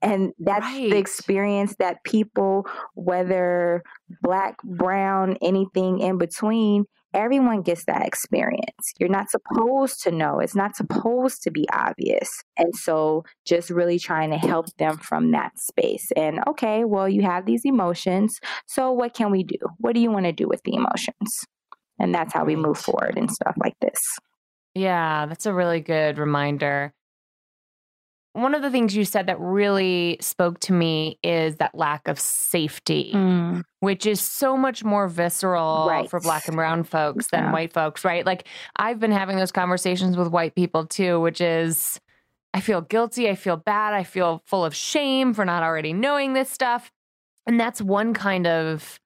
and 0.00 0.32
that's 0.38 0.64
right. 0.64 0.90
the 0.90 0.96
experience 0.96 1.76
that 1.80 2.02
people, 2.02 2.66
whether 2.94 3.82
black, 4.22 4.56
brown, 4.64 5.36
anything 5.42 5.98
in 5.98 6.16
between, 6.16 6.86
Everyone 7.14 7.62
gets 7.62 7.84
that 7.86 8.06
experience. 8.06 8.92
You're 8.98 9.08
not 9.08 9.28
supposed 9.30 10.02
to 10.02 10.10
know, 10.10 10.40
it's 10.40 10.54
not 10.54 10.76
supposed 10.76 11.42
to 11.42 11.50
be 11.50 11.66
obvious. 11.72 12.28
And 12.56 12.74
so, 12.74 13.24
just 13.46 13.70
really 13.70 13.98
trying 13.98 14.30
to 14.30 14.38
help 14.38 14.66
them 14.76 14.98
from 14.98 15.32
that 15.32 15.52
space. 15.58 16.06
And 16.16 16.40
okay, 16.48 16.84
well, 16.84 17.08
you 17.08 17.22
have 17.22 17.46
these 17.46 17.62
emotions. 17.64 18.38
So, 18.66 18.92
what 18.92 19.14
can 19.14 19.30
we 19.30 19.42
do? 19.42 19.58
What 19.78 19.94
do 19.94 20.00
you 20.00 20.10
want 20.10 20.26
to 20.26 20.32
do 20.32 20.46
with 20.48 20.62
the 20.64 20.74
emotions? 20.74 21.46
And 21.98 22.14
that's 22.14 22.32
how 22.32 22.44
we 22.44 22.56
move 22.56 22.78
forward 22.78 23.14
and 23.16 23.30
stuff 23.30 23.56
like 23.58 23.74
this. 23.80 24.00
Yeah, 24.74 25.26
that's 25.26 25.46
a 25.46 25.54
really 25.54 25.80
good 25.80 26.18
reminder 26.18 26.92
one 28.42 28.54
of 28.54 28.62
the 28.62 28.70
things 28.70 28.96
you 28.96 29.04
said 29.04 29.26
that 29.26 29.38
really 29.40 30.18
spoke 30.20 30.60
to 30.60 30.72
me 30.72 31.18
is 31.22 31.56
that 31.56 31.74
lack 31.74 32.08
of 32.08 32.18
safety, 32.18 33.12
mm. 33.14 33.62
which 33.80 34.06
is 34.06 34.20
so 34.20 34.56
much 34.56 34.84
more 34.84 35.08
visceral 35.08 35.86
right. 35.88 36.08
for 36.08 36.20
black 36.20 36.46
and 36.46 36.56
brown 36.56 36.84
folks 36.84 37.28
than 37.28 37.44
yeah. 37.44 37.52
white 37.52 37.72
folks, 37.72 38.04
right? 38.04 38.24
Like 38.24 38.46
I've 38.76 39.00
been 39.00 39.12
having 39.12 39.36
those 39.36 39.52
conversations 39.52 40.16
with 40.16 40.28
white 40.28 40.54
people 40.54 40.86
too, 40.86 41.20
which 41.20 41.40
is 41.40 42.00
I 42.54 42.60
feel 42.60 42.80
guilty, 42.80 43.28
I 43.28 43.34
feel 43.34 43.56
bad, 43.56 43.94
I 43.94 44.04
feel 44.04 44.42
full 44.46 44.64
of 44.64 44.74
shame 44.74 45.34
for 45.34 45.44
not 45.44 45.62
already 45.62 45.92
knowing 45.92 46.32
this 46.32 46.50
stuff. 46.50 46.90
And 47.46 47.58
that's 47.58 47.80
one 47.80 48.14
kind 48.14 48.46
of 48.46 49.00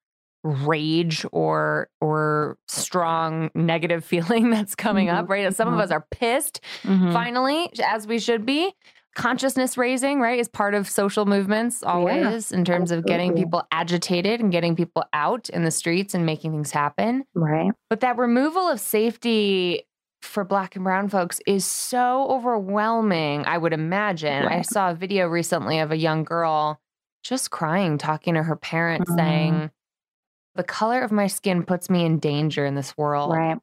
rage 0.45 1.25
or 1.31 1.89
or 2.01 2.59
strong 2.67 3.51
negative 3.55 4.05
feeling 4.13 4.51
that's 4.51 4.75
coming 4.75 5.07
mm-hmm. 5.07 5.19
up 5.19 5.29
right 5.29 5.47
and 5.47 5.55
some 5.55 5.69
mm-hmm. 5.69 5.79
of 5.79 5.81
us 5.81 5.91
are 5.93 6.05
pissed 6.11 6.61
mm-hmm. 6.83 7.13
finally 7.13 7.71
as 7.85 8.09
we 8.09 8.19
should 8.19 8.45
be 8.45 8.73
consciousness 9.15 9.77
raising, 9.77 10.21
right, 10.21 10.39
is 10.39 10.49
part 10.49 10.75
of 10.75 10.89
social 10.89 11.27
movements 11.27 11.83
always 11.83 12.51
yeah, 12.51 12.59
in 12.59 12.65
terms 12.65 12.91
absolutely. 12.91 12.99
of 12.99 13.05
getting 13.07 13.35
people 13.35 13.67
agitated 13.71 14.41
and 14.41 14.51
getting 14.51 14.75
people 14.75 15.05
out 15.13 15.49
in 15.51 15.65
the 15.65 15.71
streets 15.71 16.15
and 16.15 16.25
making 16.25 16.53
things 16.53 16.71
happen. 16.71 17.25
Right. 17.35 17.73
But 17.91 18.01
that 18.01 18.17
removal 18.17 18.69
of 18.69 18.81
safety 18.81 19.83
for 20.23 20.45
black 20.45 20.77
and 20.77 20.85
brown 20.85 21.09
folks 21.09 21.41
is 21.47 21.65
so 21.65 22.27
overwhelming, 22.29 23.45
I 23.45 23.59
would 23.59 23.73
imagine. 23.73 24.45
Right. 24.45 24.59
I 24.59 24.63
saw 24.63 24.91
a 24.91 24.95
video 24.95 25.27
recently 25.27 25.81
of 25.81 25.91
a 25.91 25.97
young 25.97 26.25
girl 26.25 26.81
just 27.23 27.51
crying, 27.51 27.99
talking 27.99 28.35
to 28.35 28.43
her 28.43 28.57
parents, 28.57 29.11
mm-hmm. 29.11 29.19
saying, 29.19 29.71
The 30.55 30.65
color 30.65 31.03
of 31.03 31.13
my 31.13 31.27
skin 31.27 31.65
puts 31.65 31.91
me 31.91 32.05
in 32.05 32.19
danger 32.19 32.65
in 32.65 32.75
this 32.75 32.97
world. 32.97 33.33
Right. 33.33 33.59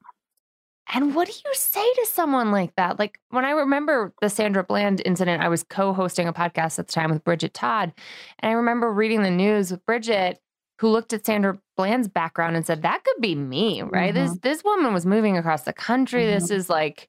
And 0.91 1.13
what 1.13 1.27
do 1.27 1.33
you 1.33 1.51
say 1.53 1.93
to 1.93 2.05
someone 2.07 2.51
like 2.51 2.75
that? 2.75 2.97
Like 2.97 3.19
when 3.29 3.45
I 3.45 3.51
remember 3.51 4.13
the 4.21 4.29
Sandra 4.29 4.63
Bland 4.63 5.01
incident, 5.05 5.43
I 5.43 5.47
was 5.47 5.63
co 5.63 5.93
hosting 5.93 6.27
a 6.27 6.33
podcast 6.33 6.79
at 6.79 6.87
the 6.87 6.93
time 6.93 7.11
with 7.11 7.23
Bridget 7.23 7.53
Todd. 7.53 7.93
And 8.39 8.49
I 8.49 8.53
remember 8.53 8.91
reading 8.91 9.21
the 9.21 9.29
news 9.29 9.71
with 9.71 9.85
Bridget, 9.85 10.39
who 10.79 10.89
looked 10.89 11.13
at 11.13 11.25
Sandra 11.25 11.59
Bland's 11.77 12.07
background 12.07 12.55
and 12.55 12.65
said, 12.65 12.81
That 12.81 13.03
could 13.03 13.21
be 13.21 13.35
me, 13.35 13.83
right? 13.83 14.13
Mm-hmm. 14.13 14.31
This 14.31 14.39
this 14.41 14.63
woman 14.63 14.93
was 14.93 15.05
moving 15.05 15.37
across 15.37 15.63
the 15.63 15.73
country. 15.73 16.23
Mm-hmm. 16.23 16.39
This 16.39 16.49
is 16.49 16.69
like 16.69 17.07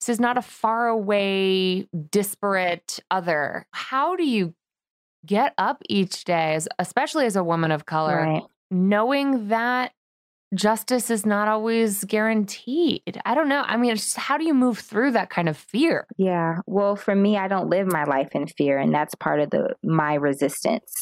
this 0.00 0.10
is 0.10 0.20
not 0.20 0.36
a 0.36 0.42
far 0.42 0.88
away, 0.88 1.88
disparate 2.10 3.00
other. 3.10 3.66
How 3.72 4.16
do 4.16 4.24
you 4.26 4.54
get 5.24 5.54
up 5.56 5.82
each 5.88 6.24
day, 6.24 6.58
especially 6.78 7.24
as 7.24 7.36
a 7.36 7.44
woman 7.44 7.70
of 7.70 7.86
color, 7.86 8.16
right. 8.16 8.42
knowing 8.70 9.48
that 9.48 9.92
justice 10.54 11.10
is 11.10 11.26
not 11.26 11.48
always 11.48 12.04
guaranteed. 12.04 13.20
I 13.24 13.34
don't 13.34 13.48
know. 13.48 13.62
I 13.66 13.76
mean, 13.76 13.96
how 14.16 14.38
do 14.38 14.44
you 14.44 14.54
move 14.54 14.78
through 14.78 15.12
that 15.12 15.30
kind 15.30 15.48
of 15.48 15.56
fear? 15.56 16.06
Yeah. 16.16 16.56
Well, 16.66 16.96
for 16.96 17.14
me, 17.14 17.36
I 17.36 17.48
don't 17.48 17.68
live 17.68 17.86
my 17.90 18.04
life 18.04 18.30
in 18.32 18.46
fear, 18.46 18.78
and 18.78 18.94
that's 18.94 19.14
part 19.14 19.40
of 19.40 19.50
the 19.50 19.74
my 19.82 20.14
resistance. 20.14 20.92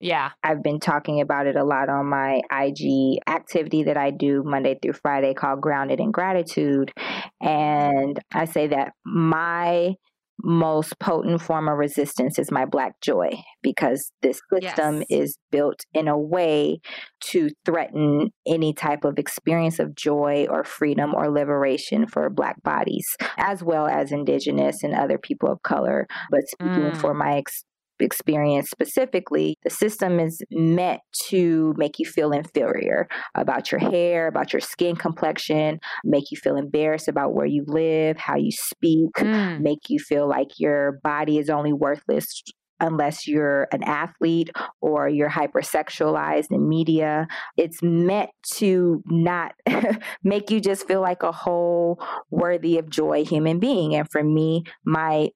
Yeah. 0.00 0.30
I've 0.42 0.62
been 0.62 0.80
talking 0.80 1.20
about 1.20 1.46
it 1.46 1.56
a 1.56 1.64
lot 1.64 1.88
on 1.88 2.06
my 2.06 2.40
IG 2.52 3.20
activity 3.26 3.84
that 3.84 3.96
I 3.96 4.10
do 4.10 4.42
Monday 4.44 4.78
through 4.80 4.92
Friday 4.94 5.34
called 5.34 5.60
Grounded 5.60 6.00
in 6.00 6.12
Gratitude. 6.12 6.92
And 7.40 8.18
I 8.32 8.44
say 8.44 8.68
that 8.68 8.92
my 9.04 9.96
most 10.42 10.98
potent 11.00 11.42
form 11.42 11.68
of 11.68 11.76
resistance 11.76 12.38
is 12.38 12.50
my 12.50 12.64
black 12.64 13.00
joy 13.00 13.30
because 13.62 14.12
this 14.22 14.40
system 14.52 14.98
yes. 14.98 15.06
is 15.10 15.38
built 15.50 15.84
in 15.92 16.06
a 16.06 16.18
way 16.18 16.80
to 17.20 17.50
threaten 17.64 18.30
any 18.46 18.72
type 18.72 19.04
of 19.04 19.18
experience 19.18 19.78
of 19.78 19.94
joy 19.96 20.46
or 20.48 20.62
freedom 20.62 21.14
or 21.14 21.28
liberation 21.28 22.06
for 22.06 22.30
black 22.30 22.62
bodies 22.62 23.06
as 23.36 23.62
well 23.62 23.86
as 23.86 24.12
indigenous 24.12 24.82
and 24.82 24.94
other 24.94 25.18
people 25.18 25.50
of 25.50 25.62
color 25.62 26.06
but 26.30 26.46
speaking 26.48 26.92
mm. 26.92 26.96
for 26.96 27.14
my 27.14 27.38
ex- 27.38 27.64
experience 28.00 28.70
specifically, 28.70 29.56
the 29.64 29.70
system 29.70 30.20
is 30.20 30.40
meant 30.50 31.00
to 31.28 31.74
make 31.76 31.98
you 31.98 32.06
feel 32.06 32.32
inferior 32.32 33.08
about 33.34 33.70
your 33.72 33.80
hair, 33.80 34.28
about 34.28 34.52
your 34.52 34.60
skin 34.60 34.96
complexion, 34.96 35.78
make 36.04 36.30
you 36.30 36.36
feel 36.36 36.56
embarrassed 36.56 37.08
about 37.08 37.34
where 37.34 37.46
you 37.46 37.64
live, 37.66 38.16
how 38.16 38.36
you 38.36 38.52
speak, 38.52 39.10
mm. 39.18 39.60
make 39.60 39.88
you 39.88 39.98
feel 39.98 40.28
like 40.28 40.48
your 40.58 41.00
body 41.02 41.38
is 41.38 41.50
only 41.50 41.72
worthless 41.72 42.42
unless 42.80 43.26
you're 43.26 43.66
an 43.72 43.82
athlete 43.82 44.50
or 44.80 45.08
you're 45.08 45.30
hypersexualized 45.30 46.50
in 46.50 46.68
media. 46.68 47.26
It's 47.56 47.82
meant 47.82 48.30
to 48.54 49.02
not 49.06 49.52
make 50.22 50.50
you 50.50 50.60
just 50.60 50.86
feel 50.86 51.00
like 51.00 51.22
a 51.22 51.32
whole 51.32 52.02
worthy 52.30 52.78
of 52.78 52.88
joy 52.88 53.24
human 53.24 53.58
being. 53.58 53.94
And 53.94 54.08
for 54.10 54.22
me, 54.22 54.64
my 54.84 55.30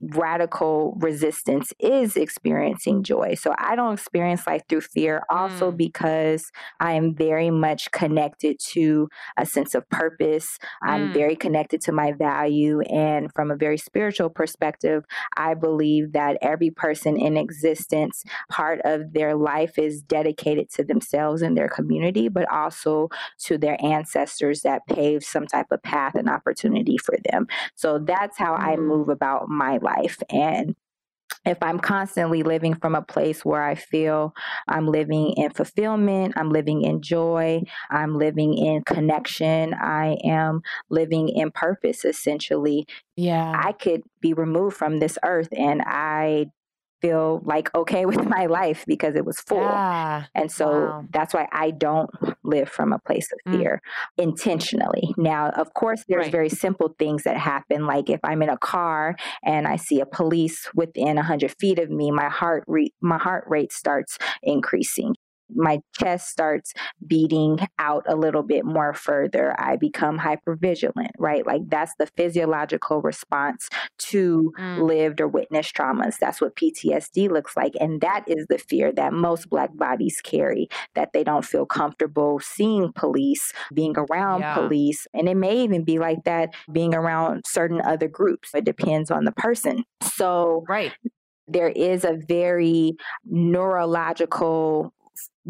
radical 0.00 0.96
resistance 0.98 1.72
is 1.78 2.16
experiencing 2.16 3.02
joy. 3.02 3.34
So 3.34 3.54
I 3.58 3.76
don't 3.76 3.92
experience 3.92 4.46
life 4.46 4.62
through 4.68 4.80
fear, 4.80 5.22
also 5.28 5.70
mm. 5.70 5.76
because 5.76 6.50
I 6.80 6.92
am 6.92 7.14
very 7.14 7.50
much 7.50 7.90
connected 7.90 8.58
to 8.70 9.08
a 9.36 9.44
sense 9.44 9.74
of 9.74 9.88
purpose. 9.90 10.58
I'm 10.82 11.10
mm. 11.10 11.12
very 11.12 11.36
connected 11.36 11.82
to 11.82 11.92
my 11.92 12.12
value. 12.12 12.80
And 12.82 13.30
from 13.34 13.50
a 13.50 13.56
very 13.56 13.76
spiritual 13.76 14.30
perspective, 14.30 15.04
I 15.36 15.54
believe 15.54 16.12
that 16.12 16.38
every 16.40 16.70
person 16.70 17.18
in 17.18 17.36
existence, 17.36 18.24
part 18.50 18.80
of 18.84 19.12
their 19.12 19.34
life 19.34 19.78
is 19.78 20.00
dedicated 20.00 20.70
to 20.70 20.84
themselves 20.84 21.42
and 21.42 21.56
their 21.56 21.68
community, 21.68 22.28
but 22.28 22.50
also 22.50 23.08
to 23.40 23.58
their 23.58 23.76
ancestors 23.84 24.62
that 24.62 24.86
paved 24.86 25.24
some 25.24 25.46
type 25.46 25.66
of 25.70 25.82
path 25.82 26.14
and 26.14 26.28
opportunity 26.28 26.96
for 26.96 27.16
them. 27.30 27.46
So 27.74 27.98
that's 27.98 28.38
how 28.38 28.54
mm. 28.54 28.60
I 28.60 28.76
move 28.76 29.10
about 29.10 29.48
my 29.48 29.76
life 29.76 29.89
life. 29.96 30.22
And 30.30 30.74
if 31.46 31.58
I'm 31.62 31.78
constantly 31.78 32.42
living 32.42 32.74
from 32.74 32.94
a 32.94 33.02
place 33.02 33.44
where 33.44 33.62
I 33.62 33.74
feel 33.74 34.34
I'm 34.68 34.86
living 34.86 35.32
in 35.36 35.50
fulfillment, 35.50 36.34
I'm 36.36 36.50
living 36.50 36.82
in 36.82 37.00
joy, 37.00 37.62
I'm 37.90 38.18
living 38.18 38.58
in 38.58 38.82
connection, 38.82 39.72
I 39.74 40.18
am 40.24 40.60
living 40.90 41.28
in 41.28 41.50
purpose, 41.50 42.04
essentially. 42.04 42.86
Yeah. 43.16 43.54
I 43.56 43.72
could 43.72 44.02
be 44.20 44.34
removed 44.34 44.76
from 44.76 44.98
this 44.98 45.18
earth 45.24 45.48
and 45.56 45.82
I 45.86 46.46
feel 47.00 47.40
like 47.44 47.74
okay 47.74 48.04
with 48.12 48.24
my 48.26 48.46
life 48.46 48.84
because 48.86 49.16
it 49.16 49.24
was 49.24 49.40
full. 49.40 49.58
Yeah. 49.58 50.24
And 50.34 50.50
so 50.50 50.70
Wow. 50.70 51.04
that's 51.12 51.34
why 51.34 51.48
I 51.52 51.70
don't 51.70 52.10
live 52.44 52.68
from 52.68 52.92
a 52.92 52.98
place 52.98 53.28
of 53.32 53.38
Mm. 53.52 53.58
fear 53.58 53.82
intentionally. 54.18 55.14
Now, 55.16 55.50
of 55.50 55.72
course, 55.74 56.04
there's 56.08 56.24
Right. 56.26 56.32
very 56.32 56.48
simple 56.48 56.94
things 56.98 57.22
that 57.24 57.36
happen. 57.36 57.86
Like 57.86 58.10
if 58.10 58.20
I'm 58.24 58.42
in 58.42 58.48
a 58.48 58.58
car 58.58 59.16
and 59.44 59.66
I 59.66 59.76
see 59.76 60.00
a 60.00 60.06
police 60.06 60.68
within 60.74 61.16
100 61.16 61.52
feet 61.58 61.78
of 61.78 61.90
me, 61.90 62.10
my 62.10 62.28
heart 62.28 62.64
re- 62.66 62.92
my 63.00 63.18
heart 63.18 63.44
rate 63.48 63.72
starts 63.72 64.18
increasing. 64.42 65.14
My 65.54 65.80
chest 65.98 66.28
starts 66.30 66.72
beating 67.06 67.58
out 67.78 68.04
a 68.08 68.16
little 68.16 68.42
bit 68.42 68.64
more 68.64 68.94
further. 68.94 69.54
I 69.60 69.76
become 69.76 70.18
hypervigilant, 70.18 71.10
right? 71.18 71.46
Like 71.46 71.62
that's 71.68 71.94
the 71.98 72.06
physiological 72.16 73.00
response 73.02 73.68
to 73.98 74.52
Mm. 74.58 74.88
lived 74.88 75.20
or 75.20 75.28
witnessed 75.28 75.74
traumas. 75.74 76.18
That's 76.18 76.40
what 76.40 76.56
PTSD 76.56 77.28
looks 77.28 77.56
like. 77.56 77.72
And 77.80 78.00
that 78.00 78.24
is 78.26 78.46
the 78.48 78.58
fear 78.58 78.92
that 78.92 79.12
most 79.12 79.48
Black 79.48 79.70
bodies 79.76 80.20
carry 80.22 80.68
that 80.94 81.12
they 81.12 81.24
don't 81.24 81.44
feel 81.44 81.66
comfortable 81.66 82.40
seeing 82.40 82.92
police, 82.94 83.52
being 83.74 83.94
around 83.96 84.40
Yeah. 84.40 84.54
police. 84.54 85.06
And 85.14 85.28
it 85.28 85.36
may 85.36 85.62
even 85.62 85.84
be 85.84 85.98
like 85.98 86.24
that 86.24 86.54
being 86.72 86.94
around 86.94 87.44
certain 87.46 87.80
other 87.82 88.08
groups. 88.08 88.54
It 88.54 88.64
depends 88.64 89.10
on 89.10 89.24
the 89.24 89.32
person. 89.32 89.84
So 90.02 90.64
Right. 90.68 90.92
there 91.48 91.68
is 91.68 92.04
a 92.04 92.18
very 92.28 92.92
neurological 93.24 94.92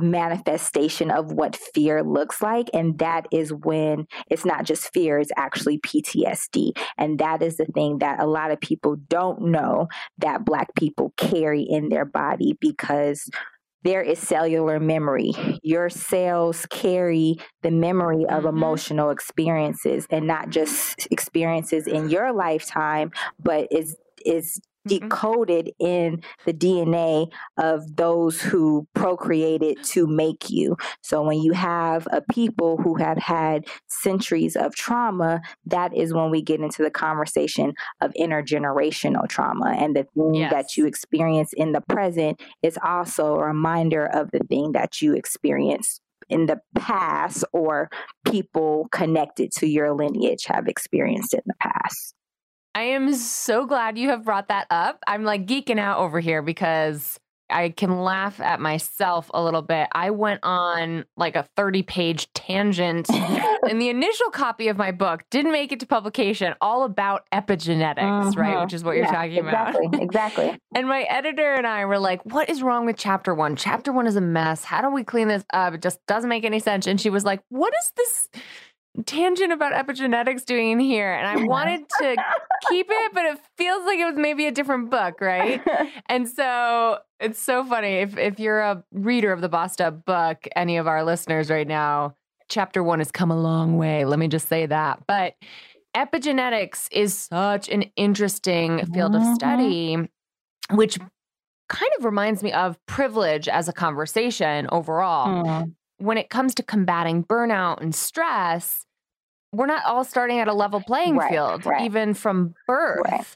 manifestation 0.03 1.11
of 1.11 1.33
what 1.33 1.57
fear 1.57 2.03
looks 2.03 2.43
like 2.43 2.69
and 2.73 2.99
that 2.99 3.27
is 3.33 3.53
when 3.53 4.07
it's 4.31 4.45
not 4.45 4.65
just 4.65 4.93
fear 4.93 5.19
it's 5.19 5.31
actually 5.37 5.79
PTSD 5.79 6.73
and 6.99 7.19
that 7.19 7.43
is 7.43 7.57
the 7.57 7.67
thing 7.67 7.99
that 7.99 8.21
a 8.21 8.27
lot 8.27 8.51
of 8.51 8.61
people 8.61 8.97
don't 9.09 9.43
know 9.43 9.89
that 10.19 10.45
black 10.45 10.75
people 10.75 11.13
carry 11.17 11.63
in 11.63 11.89
their 11.89 12.05
body 12.05 12.57
because 12.61 13.29
there 13.83 14.03
is 14.03 14.19
cellular 14.19 14.79
memory. 14.79 15.33
Your 15.63 15.89
cells 15.89 16.67
carry 16.67 17.37
the 17.63 17.71
memory 17.71 18.27
of 18.27 18.45
Mhm. 18.45 18.51
emotional 18.51 19.11
experiences 19.11 20.07
and 20.11 20.27
not 20.27 20.51
just 20.51 21.09
experiences 21.11 21.87
in 21.87 22.11
your 22.11 22.33
lifetime, 22.33 23.11
but 23.43 23.69
is 23.71 23.97
is. 24.25 24.61
Mm-hmm. 24.89 25.09
decoded 25.09 25.71
in 25.79 26.23
the 26.47 26.55
DNA 26.55 27.31
of 27.59 27.97
those 27.97 28.41
who 28.41 28.87
procreated 28.95 29.77
to 29.85 30.07
make 30.07 30.49
you. 30.49 30.75
So 31.03 31.23
when 31.23 31.43
you 31.43 31.53
have 31.53 32.09
a 32.11 32.23
people 32.23 32.79
who 32.79 32.95
have 32.95 33.19
had 33.19 33.67
centuries 33.89 34.57
of 34.57 34.75
trauma, 34.75 35.43
that 35.67 35.95
is 35.95 36.15
when 36.15 36.31
we 36.31 36.41
get 36.41 36.61
into 36.61 36.83
the 36.83 36.91
conversation 36.91 37.75
of 38.01 38.13
intergenerational 38.19 39.29
trauma. 39.29 39.75
And 39.79 39.95
the 39.95 40.05
thing 40.15 40.35
Yes. 40.35 40.51
that 40.51 40.77
you 40.79 40.87
experience 40.87 41.53
in 41.53 41.73
the 41.73 41.83
present 41.83 42.41
is 42.63 42.79
also 42.83 43.35
a 43.35 43.45
reminder 43.49 44.07
of 44.07 44.31
the 44.31 44.41
thing 44.49 44.73
that 44.73 45.03
you 45.03 45.15
experienced 45.15 46.01
in 46.31 46.47
the 46.47 46.59
past 46.77 47.45
or 47.53 47.91
people 48.25 48.89
connected 48.93 49.53
to 49.59 49.67
your 49.67 49.93
lineage 49.93 50.47
have 50.47 50.69
experienced 50.69 51.35
in 51.35 51.43
the 51.45 51.55
past. 51.61 52.15
I 52.75 52.83
am 52.83 53.13
so 53.15 53.67
glad 53.67 53.99
you 53.99 54.09
have 54.11 54.25
brought 54.25 54.49
that 54.49 54.67
up. 54.71 55.03
I'm 55.07 55.25
like 55.25 55.47
geeking 55.47 55.79
out 55.79 55.99
over 55.99 56.21
here 56.21 56.41
because 56.41 57.19
I 57.53 57.71
can 57.71 58.01
laugh 58.03 58.41
at 58.41 58.61
myself 58.61 59.29
a 59.35 59.43
little 59.43 59.63
bit. 59.63 59.89
I 59.93 60.11
went 60.11 60.39
on 60.45 61.05
like 61.17 61.35
a 61.35 61.49
30 61.57 61.83
page 61.83 62.33
tangent 62.33 63.11
in 63.69 63.81
the 63.81 63.89
initial 63.89 64.31
copy 64.31 64.69
of 64.69 64.77
my 64.77 64.93
book, 64.93 65.25
didn't 65.33 65.51
make 65.51 65.73
it 65.73 65.81
to 65.81 65.87
publication, 65.87 66.55
all 66.61 66.85
about 66.85 67.25
epigenetics, 67.33 68.37
right? 68.37 68.57
Mhm. 68.57 68.63
Which 68.63 68.73
is 68.73 68.85
what 68.85 68.95
you're 68.95 69.07
Yeah, 69.07 69.11
talking 69.11 69.39
about. 69.39 69.71
Exactly, 69.71 70.03
exactly. 70.03 70.59
And 70.77 70.87
my 70.87 71.03
editor 71.03 71.55
and 71.55 71.67
I 71.67 71.85
were 71.87 71.99
like, 71.99 72.25
what 72.25 72.49
is 72.49 72.63
wrong 72.63 72.87
with 72.87 72.97
chapter 72.97 73.35
one? 73.35 73.57
Chapter 73.57 73.91
one 73.93 74.07
is 74.07 74.15
a 74.15 74.21
mess. 74.21 74.63
How 74.63 74.81
do 74.81 74.89
we 74.91 75.03
clean 75.03 75.27
this 75.27 75.45
up? 75.53 75.75
It 75.75 75.83
just 75.83 75.99
doesn't 76.07 76.29
make 76.29 76.45
any 76.45 76.61
sense. 76.61 76.87
And 76.87 77.01
she 77.01 77.11
was 77.11 77.25
like, 77.25 77.41
what 77.49 77.73
is 77.77 77.93
this 77.97 78.29
tangent 79.07 79.53
about 79.53 79.73
epigenetics 79.73 80.45
doing 80.45 80.71
in 80.73 80.81
here? 80.81 81.13
And 81.13 81.27
I 81.27 81.45
wanted 81.45 81.89
to 82.01 82.17
keep 82.69 82.87
it, 82.91 83.13
but 83.15 83.25
it 83.25 83.39
feels 83.57 83.85
like 83.87 83.99
it 83.99 84.05
was 84.05 84.17
maybe 84.17 84.47
a 84.47 84.53
different 84.53 84.91
book, 84.91 85.21
right? 85.21 85.61
And 86.09 86.29
so 86.29 86.99
it's 87.21 87.39
so 87.39 87.65
funny. 87.65 87.95
If 87.99 88.19
if 88.19 88.41
you're 88.41 88.61
a 88.61 88.83
reader 88.93 89.33
of 89.33 89.41
the 89.41 89.49
Bossed 89.49 89.81
Up 89.81 90.05
book, 90.05 90.47
any 90.57 90.77
of 90.77 90.87
our 90.89 91.05
listeners 91.05 91.51
right 91.51 91.67
now, 91.69 92.17
chapter 92.49 92.83
one 92.83 92.99
has 92.99 93.13
come 93.13 93.31
a 93.31 93.37
long 93.41 93.77
way. 93.79 94.05
Let 94.05 94.19
me 94.19 94.27
just 94.29 94.49
say 94.49 94.67
that. 94.67 95.05
But 95.07 95.35
epigenetics 95.97 96.89
is 96.91 97.17
such 97.17 97.69
an 97.69 97.83
interesting 97.97 98.85
field 98.93 99.15
of 99.15 99.23
Mhm. 99.23 99.35
study, 99.35 99.97
which 100.73 100.99
kind 101.69 101.93
of 101.99 102.05
reminds 102.05 102.43
me 102.43 102.53
of 102.53 102.77
privilege 102.87 103.47
as 103.49 103.69
a 103.69 103.73
conversation 103.73 104.67
overall. 104.73 105.45
Mm. 105.45 105.75
When 106.01 106.19
it 106.19 106.31
comes 106.31 106.55
to 106.57 106.63
combating 106.63 107.25
burnout 107.25 107.81
and 107.81 107.95
stress, 107.95 108.87
we're 109.53 109.67
not 109.67 109.85
all 109.85 110.05
starting 110.05 110.39
at 110.39 110.49
a 110.49 110.55
level 110.55 110.81
playing 110.81 111.17
Right, 111.17 111.31
field, 111.31 111.67
right. 111.67 111.83
even 111.83 112.15
from 112.15 112.55
birth. 112.67 113.03
Right. 113.11 113.27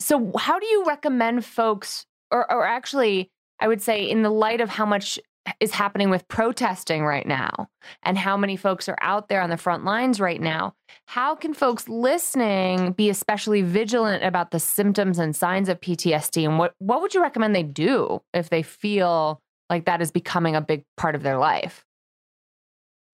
So, 0.00 0.32
how 0.36 0.58
do 0.58 0.66
you 0.66 0.84
recommend 0.84 1.44
folks, 1.44 2.06
or, 2.30 2.50
or 2.50 2.66
actually, 2.66 3.30
I 3.60 3.68
would 3.68 3.82
say, 3.82 4.08
in 4.08 4.22
the 4.22 4.30
light 4.30 4.60
of 4.60 4.68
how 4.68 4.86
much 4.86 5.18
is 5.60 5.72
happening 5.72 6.10
with 6.10 6.26
protesting 6.28 7.04
right 7.04 7.26
now 7.26 7.68
and 8.02 8.18
how 8.18 8.36
many 8.36 8.56
folks 8.56 8.88
are 8.88 8.98
out 9.00 9.28
there 9.28 9.40
on 9.40 9.48
the 9.50 9.56
front 9.56 9.84
lines 9.84 10.20
right 10.20 10.40
now, 10.40 10.74
how 11.06 11.34
can 11.34 11.54
folks 11.54 11.88
listening 11.88 12.92
be 12.92 13.08
especially 13.10 13.62
vigilant 13.62 14.24
about 14.24 14.50
the 14.50 14.58
symptoms 14.58 15.18
and 15.18 15.36
signs 15.36 15.68
of 15.68 15.80
PTSD? 15.80 16.44
And 16.48 16.58
what, 16.58 16.74
what 16.78 17.00
would 17.00 17.14
you 17.14 17.22
recommend 17.22 17.54
they 17.54 17.62
do 17.62 18.20
if 18.34 18.50
they 18.50 18.62
feel 18.62 19.40
like 19.70 19.84
that 19.86 20.02
is 20.02 20.10
becoming 20.10 20.56
a 20.56 20.60
big 20.60 20.82
part 20.96 21.14
of 21.14 21.22
their 21.22 21.38
life? 21.38 21.84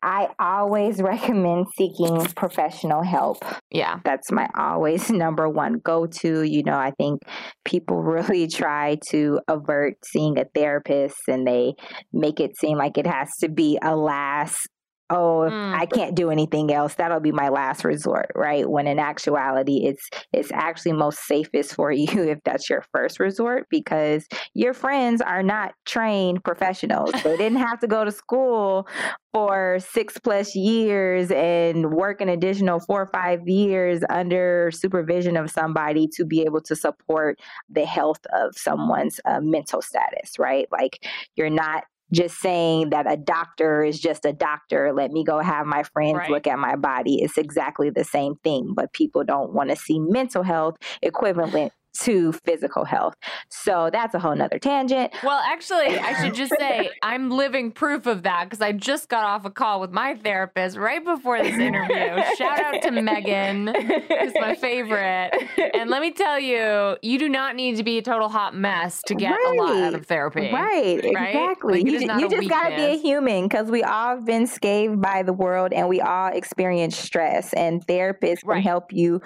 I 0.03 0.29
always 0.38 1.01
recommend 1.01 1.67
seeking 1.77 2.25
professional 2.35 3.03
help. 3.03 3.45
Yeah. 3.71 4.01
That's 4.05 4.33
my 4.33 4.49
always 4.57 5.11
number 5.11 5.49
one 5.49 5.81
go 5.85 6.07
to. 6.07 6.43
You 6.43 6.62
know, 6.65 6.77
I 6.77 6.93
think 6.99 7.23
people 7.65 7.97
really 8.03 8.49
try 8.49 8.99
to 9.11 9.41
avert 9.49 9.95
seeing 10.05 10.38
a 10.38 10.45
therapist 10.55 11.17
and 11.29 11.47
they 11.47 11.75
make 12.12 12.41
it 12.41 12.59
seem 12.59 12.79
like 12.79 12.99
it 12.99 13.07
has 13.07 13.31
to 13.41 13.49
be 13.49 13.79
a 13.83 13.95
last. 13.95 14.69
Oh, 15.12 15.48
Mm. 15.51 15.75
I 15.75 15.87
can't 15.87 16.14
do 16.14 16.31
anything 16.31 16.72
else. 16.72 16.94
That'll 16.94 17.20
be 17.20 17.33
my 17.33 17.48
last 17.48 17.85
resort, 17.85 18.31
right? 18.35 18.68
When 18.68 18.87
in 18.87 18.98
actuality, 18.98 19.87
it's 19.87 20.09
it's 20.33 20.51
actually 20.53 20.92
most 20.92 21.20
safest 21.27 21.75
for 21.75 21.92
you 22.03 22.07
if 22.22 22.38
that's 22.44 22.70
your 22.70 22.85
first 22.92 23.20
resort 23.20 23.66
because 23.70 24.27
your 24.55 24.72
friends 24.75 25.20
are 25.20 25.42
not 25.42 25.75
trained 25.85 26.42
professionals. 26.44 27.12
They 27.22 27.37
didn't 27.37 27.59
have 27.59 27.81
to 27.81 27.87
go 27.87 28.05
to 28.05 28.11
school 28.11 28.87
for 29.33 29.79
six 29.81 30.18
plus 30.18 30.55
years 30.55 31.31
and 31.31 31.92
work 31.92 32.20
an 32.20 32.29
additional 32.29 32.81
four 32.81 33.03
or 33.03 33.11
five 33.12 33.40
years 33.48 34.03
under 34.11 34.70
supervision 34.72 35.37
of 35.37 35.51
somebody 35.51 36.07
to 36.16 36.25
be 36.25 36.42
able 36.42 36.61
to 36.62 36.77
support 36.77 37.38
the 37.70 37.85
health 37.85 38.20
of 38.35 38.55
someone's 38.57 39.20
uh, 39.25 39.40
mental 39.40 39.81
status, 39.83 40.38
right? 40.38 40.68
Like 40.70 41.07
you're 41.37 41.51
not 41.51 41.85
just 42.12 42.38
saying 42.40 42.90
that 42.90 43.11
a 43.11 43.16
doctor 43.16 43.83
is 43.83 43.98
just 43.98 44.25
a 44.25 44.33
doctor. 44.33 44.92
Let 44.92 45.11
me 45.11 45.25
go 45.25 45.38
have 45.40 45.66
my 45.66 45.83
friends 45.83 46.18
Right. 46.18 46.31
look 46.31 46.46
at 46.46 46.59
my 46.59 46.77
body. 46.77 47.22
It's 47.22 47.38
exactly 47.38 47.90
the 47.90 48.05
same 48.05 48.37
thing, 48.44 48.72
but 48.75 48.92
people 48.92 49.25
don't 49.25 49.53
want 49.53 49.70
to 49.70 49.77
see 49.77 49.98
mental 49.98 50.42
health 50.42 50.77
equivalent 51.03 51.72
to 52.00 52.33
physical 52.33 52.85
health. 52.85 53.14
So 53.48 53.90
that's 53.92 54.14
a 54.14 54.18
whole 54.18 54.35
nother 54.35 54.59
tangent. 54.59 55.12
Well, 55.22 55.40
actually, 55.44 55.98
I 55.98 56.22
should 56.22 56.35
just 56.35 56.52
say 56.59 56.90
I'm 57.02 57.31
living 57.31 57.70
proof 57.70 58.07
of 58.07 58.22
that 58.22 58.44
because 58.44 58.61
I 58.61 58.72
just 58.72 59.09
got 59.09 59.24
off 59.24 59.44
a 59.44 59.50
call 59.50 59.81
with 59.81 59.90
my 59.90 60.14
therapist 60.14 60.76
right 60.76 61.05
before 61.05 61.42
this 61.42 61.59
interview. 61.59 62.22
Shout 62.37 62.61
out 62.61 62.83
to 62.83 62.90
Megan, 62.90 63.68
who's 63.68 64.33
my 64.35 64.55
favorite. 64.55 65.33
And 65.74 65.90
let 65.90 66.00
me 66.00 66.12
tell 66.12 66.38
you, 66.38 66.96
you 67.02 67.18
do 67.18 67.28
not 67.28 67.57
need 67.57 67.76
to 67.76 67.83
be 67.83 67.98
a 67.98 68.02
total 68.02 68.28
hot 68.28 68.55
mess 68.55 69.02
to 69.07 69.14
get 69.14 69.33
a 69.33 69.52
lot 69.52 69.76
out 69.76 69.94
of 69.94 70.07
therapy. 70.07 70.50
Right, 70.52 71.02
right? 71.14 71.33
exactly. 71.33 71.83
Like, 71.83 71.87
you 71.87 72.00
you 72.18 72.28
just 72.28 72.48
got 72.48 72.70
to 72.70 72.76
be 72.76 72.83
a 72.83 72.98
human 72.98 73.48
because 73.48 73.70
we 73.70 73.83
all 73.83 74.16
have 74.16 74.24
been 74.24 74.46
scathed 74.46 75.00
by 75.00 75.22
the 75.22 75.33
world 75.33 75.72
and 75.72 75.88
we 75.88 76.00
all 76.00 76.28
experience 76.28 76.96
stress. 76.96 77.52
And 77.52 77.87
therapists 77.87 78.42
can 78.44 78.62
help 78.62 78.92
you 78.92 79.20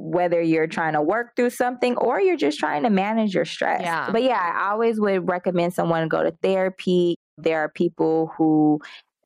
whether 0.00 0.40
you're 0.40 0.66
trying 0.66 0.94
to 0.94 1.02
work 1.02 1.36
through 1.36 1.50
something 1.50 1.96
or 1.96 2.20
you're 2.20 2.36
just 2.36 2.58
trying 2.58 2.82
to 2.82 2.90
manage 2.90 3.34
your 3.34 3.44
stress. 3.44 3.82
Yeah. 3.82 4.10
But 4.10 4.22
yeah, 4.22 4.40
I 4.54 4.70
always 4.70 4.98
would 5.00 5.28
recommend 5.28 5.74
someone 5.74 6.08
go 6.08 6.22
to 6.22 6.32
therapy. 6.42 7.16
There 7.36 7.60
are 7.60 7.68
people 7.68 8.32
who 8.36 8.80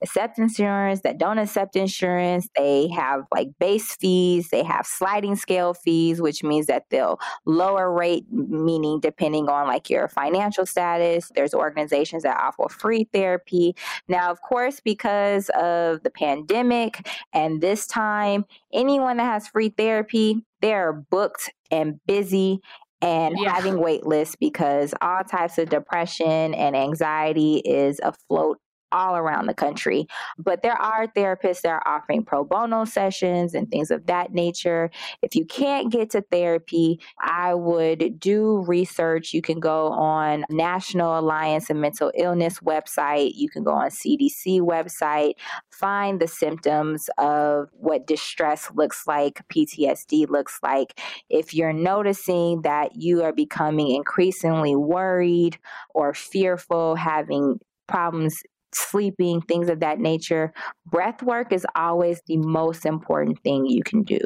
accept 0.05 0.39
insurance, 0.39 1.01
that 1.01 1.19
don't 1.19 1.39
accept 1.39 1.77
insurance. 1.77 2.49
They 2.57 2.89
have 2.89 3.23
like 3.33 3.49
base 3.59 3.97
fees, 3.97 4.49
they 4.51 4.63
have 4.63 4.87
sliding 4.87 5.37
scale 5.37 5.75
fees, 5.75 6.21
which 6.21 6.43
means 6.43 6.67
that 6.67 6.85
they'll 6.91 7.19
lower 7.47 7.93
rate, 7.93 8.25
meaning 8.31 9.01
depending 9.01 9.49
on 9.49 9.67
like 9.67 9.91
your 9.91 10.09
financial 10.09 10.67
status. 10.67 11.31
There's 11.35 11.55
organizations 11.55 12.23
that 12.23 12.39
offer 12.41 12.69
free 12.69 13.09
therapy. 13.13 13.75
Now, 14.09 14.31
of 14.31 14.41
course, 14.43 14.81
because 14.81 15.51
of 15.55 16.03
the 16.03 16.11
pandemic 16.11 17.09
and 17.33 17.61
this 17.61 17.87
time, 17.87 18.45
anyone 18.73 19.17
that 19.17 19.25
has 19.25 19.49
free 19.49 19.71
therapy, 19.71 20.45
they're 20.61 20.93
booked 20.93 21.51
and 21.71 21.99
busy 22.07 22.61
and 23.05 23.37
yeah. 23.39 23.53
having 23.53 23.79
wait 23.79 24.07
lists 24.07 24.35
because 24.35 24.95
all 25.03 25.23
types 25.25 25.59
of 25.59 25.69
depression 25.69 26.55
and 26.55 26.75
anxiety 26.75 27.57
is 27.59 28.01
afloat 28.03 28.59
all 28.95 29.17
around 29.17 29.47
the 29.47 29.55
country. 29.55 30.07
But 30.39 30.63
there 30.63 30.81
are 30.81 31.07
therapists 31.09 31.63
that 31.63 31.71
are 31.71 31.83
offering 31.87 32.25
pro 32.25 32.45
bono 32.45 32.85
sessions 32.85 33.53
and 33.53 33.69
things 33.71 33.91
of 33.91 34.07
that 34.07 34.33
nature. 34.33 34.91
If 35.21 35.35
you 35.35 35.45
can't 35.45 35.91
get 35.91 36.11
to 36.11 36.23
therapy, 36.23 37.01
I 37.21 37.55
would 37.55 38.19
do 38.21 38.65
research. 38.67 39.35
You 39.35 39.43
can 39.43 39.61
go 39.61 39.89
on 39.89 40.45
National 40.49 41.19
Alliance 41.19 41.69
of 41.69 41.77
Mental 41.77 42.13
Illness 42.17 42.61
website. 42.61 43.33
You 43.35 43.51
can 43.51 43.65
go 43.65 43.73
on 43.73 43.91
CDC 43.91 44.61
website, 44.61 45.35
find 45.71 46.21
the 46.21 46.29
symptoms 46.29 47.11
of 47.19 47.69
what 47.73 48.07
distress 48.07 48.71
looks 48.75 49.07
like, 49.07 49.43
PTSD 49.49 50.29
looks 50.29 50.61
like. 50.63 51.01
If 51.29 51.53
you're 51.53 51.73
noticing 51.73 52.63
that 52.63 52.95
you 52.95 53.25
are 53.25 53.33
becoming 53.33 53.91
increasingly 53.91 54.77
worried 54.77 55.59
or 55.95 56.15
fearful, 56.15 56.95
having 56.95 57.59
problems 57.87 58.43
sleeping, 58.75 59.41
things 59.43 59.69
of 59.69 59.81
that 59.81 59.99
nature. 59.99 60.53
Breath 60.87 61.23
work 61.23 61.53
is 61.53 61.67
always 61.75 62.21
the 62.27 62.37
most 62.39 62.87
important 62.87 63.41
thing 63.43 63.67
you 63.67 63.83
can 63.83 64.03
do. 64.03 64.21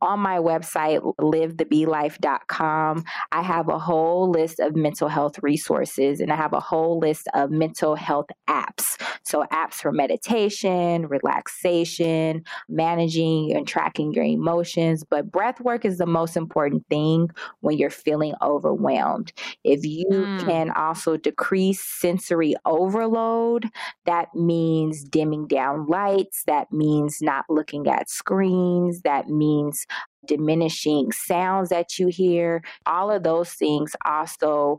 On 0.00 0.20
my 0.20 0.38
website, 0.38 1.00
livethebelife.com, 1.18 3.04
I 3.32 3.42
have 3.42 3.68
a 3.68 3.78
whole 3.78 4.30
list 4.30 4.60
of 4.60 4.76
mental 4.76 5.08
health 5.08 5.38
resources 5.42 6.20
and 6.20 6.32
I 6.32 6.36
have 6.36 6.52
a 6.52 6.60
whole 6.60 6.98
list 6.98 7.28
of 7.34 7.50
mental 7.50 7.94
health 7.94 8.26
apps. 8.48 9.00
So, 9.24 9.44
apps 9.52 9.74
for 9.74 9.92
meditation, 9.92 11.06
relaxation, 11.06 12.44
managing 12.68 13.54
and 13.54 13.66
tracking 13.66 14.12
your 14.12 14.24
emotions. 14.24 15.04
But 15.04 15.30
breath 15.30 15.60
work 15.60 15.84
is 15.84 15.98
the 15.98 16.06
most 16.06 16.36
important 16.36 16.86
thing 16.88 17.30
when 17.60 17.78
you're 17.78 17.90
feeling 17.90 18.34
overwhelmed. 18.42 19.32
If 19.64 19.84
you 19.84 20.06
mm. 20.10 20.44
can 20.44 20.70
also 20.70 21.16
decrease 21.16 21.80
sensory 21.80 22.54
overload, 22.64 23.68
that 24.06 24.34
means 24.34 25.04
dimming 25.04 25.46
down 25.46 25.86
lights. 25.86 26.42
That 26.46 26.72
means 26.72 27.18
not 27.20 27.44
looking 27.48 27.86
at 27.86 28.10
screens. 28.10 29.02
That 29.02 29.28
means 29.28 29.86
diminishing 30.26 31.12
sounds 31.12 31.70
that 31.70 31.98
you 31.98 32.08
hear. 32.08 32.62
All 32.86 33.10
of 33.10 33.22
those 33.22 33.52
things 33.52 33.92
also 34.04 34.78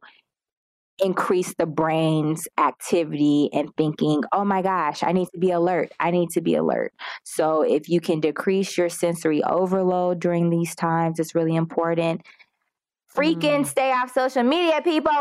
increase 0.99 1.54
the 1.56 1.65
brain's 1.65 2.47
activity 2.58 3.49
and 3.52 3.69
thinking, 3.78 4.23
oh 4.32 4.45
my 4.45 4.62
gosh, 4.62 5.04
I 5.04 5.12
need 5.12 5.28
to 5.34 5.39
be 5.39 5.52
alert. 5.52 5.91
I 5.99 6.12
need 6.12 6.30
to 6.32 6.41
be 6.41 6.56
alert. 6.56 6.93
So, 7.23 7.62
if 7.62 7.89
you 7.89 7.99
can 7.99 8.19
decrease 8.19 8.78
your 8.78 8.89
sensory 8.89 9.43
overload 9.43 10.19
during 10.19 10.49
these 10.49 10.76
times, 10.76 11.19
it's 11.19 11.36
really 11.36 11.56
important. 11.56 12.21
Freaking 13.15 13.62
mm. 13.62 13.65
stay 13.65 13.91
off 13.91 14.13
social 14.13 14.43
media, 14.43 14.82
people. 14.82 15.12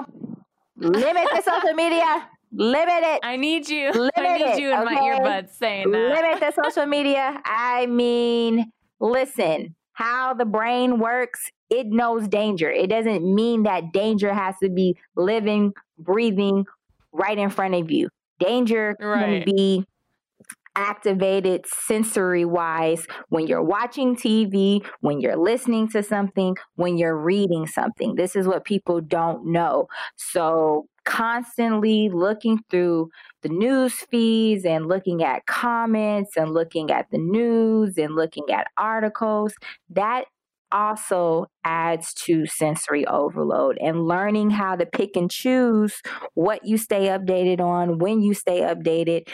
Limit 0.77 1.29
the 1.35 1.43
social 1.45 1.75
media. 1.75 2.29
Limit 2.53 3.03
it. 3.03 3.21
I 3.23 3.37
need 3.37 3.69
you. 3.69 3.91
Limit 3.93 4.13
I 4.17 4.39
need 4.39 4.61
you 4.61 4.69
in 4.73 4.81
okay? 4.81 4.95
my 4.95 5.01
earbuds 5.01 5.51
saying 5.57 5.91
that. 5.91 5.99
Limit 5.99 6.41
the 6.41 6.63
social 6.65 6.87
media. 6.87 7.41
I 7.45 7.87
mean, 7.87 8.71
listen, 9.01 9.75
how 9.95 10.35
the 10.35 10.45
brain 10.45 10.99
works, 10.99 11.51
it 11.71 11.87
knows 11.87 12.29
danger. 12.29 12.71
It 12.71 12.89
doesn't 12.89 13.23
mean 13.23 13.63
that 13.63 13.93
danger 13.93 14.35
has 14.35 14.55
to 14.63 14.69
be 14.69 14.97
living, 15.17 15.73
breathing 15.99 16.67
right 17.13 17.39
in 17.39 17.51
front 17.51 17.75
of 17.75 17.91
you. 17.91 18.09
Danger 18.39 18.97
right. 19.01 19.45
can 19.45 19.55
be 19.55 19.87
activated 20.75 21.67
sensory 21.67 22.45
wise 22.45 23.07
when 23.29 23.47
you're 23.47 23.63
watching 23.63 24.17
TV, 24.17 24.85
when 25.01 25.21
you're 25.21 25.37
listening 25.37 25.89
to 25.91 26.03
something, 26.03 26.57
when 26.77 26.97
you're 26.97 27.17
reading 27.17 27.67
something. 27.67 28.15
This 28.15 28.35
is 28.35 28.47
what 28.47 28.65
people 28.65 29.01
don't 29.01 29.47
know. 29.47 29.89
So, 30.17 30.87
constantly 31.05 32.09
looking 32.09 32.61
through 32.71 33.11
the 33.43 33.49
news 33.49 33.95
feeds 34.11 34.65
and 34.65 34.87
looking 34.87 35.23
at 35.23 35.47
comments 35.47 36.37
and 36.37 36.53
looking 36.53 36.91
at 36.91 37.11
the 37.11 37.19
news 37.19 37.99
and 37.99 38.15
looking 38.15 38.45
at 38.51 38.69
articles, 38.79 39.55
that 39.91 40.25
also 40.71 41.47
adds 41.65 42.15
to 42.15 42.47
sensory 42.47 43.07
overload 43.07 43.77
and 43.79 44.07
learning 44.07 44.49
how 44.51 44.75
to 44.75 44.87
pick 44.87 45.17
and 45.17 45.31
choose 45.31 46.01
what 46.35 46.65
you 46.65 46.79
stay 46.79 47.09
updated 47.09 47.61
on, 47.61 47.99
when 47.99 48.23
you 48.23 48.33
stay 48.33 48.61
updated, 48.61 49.29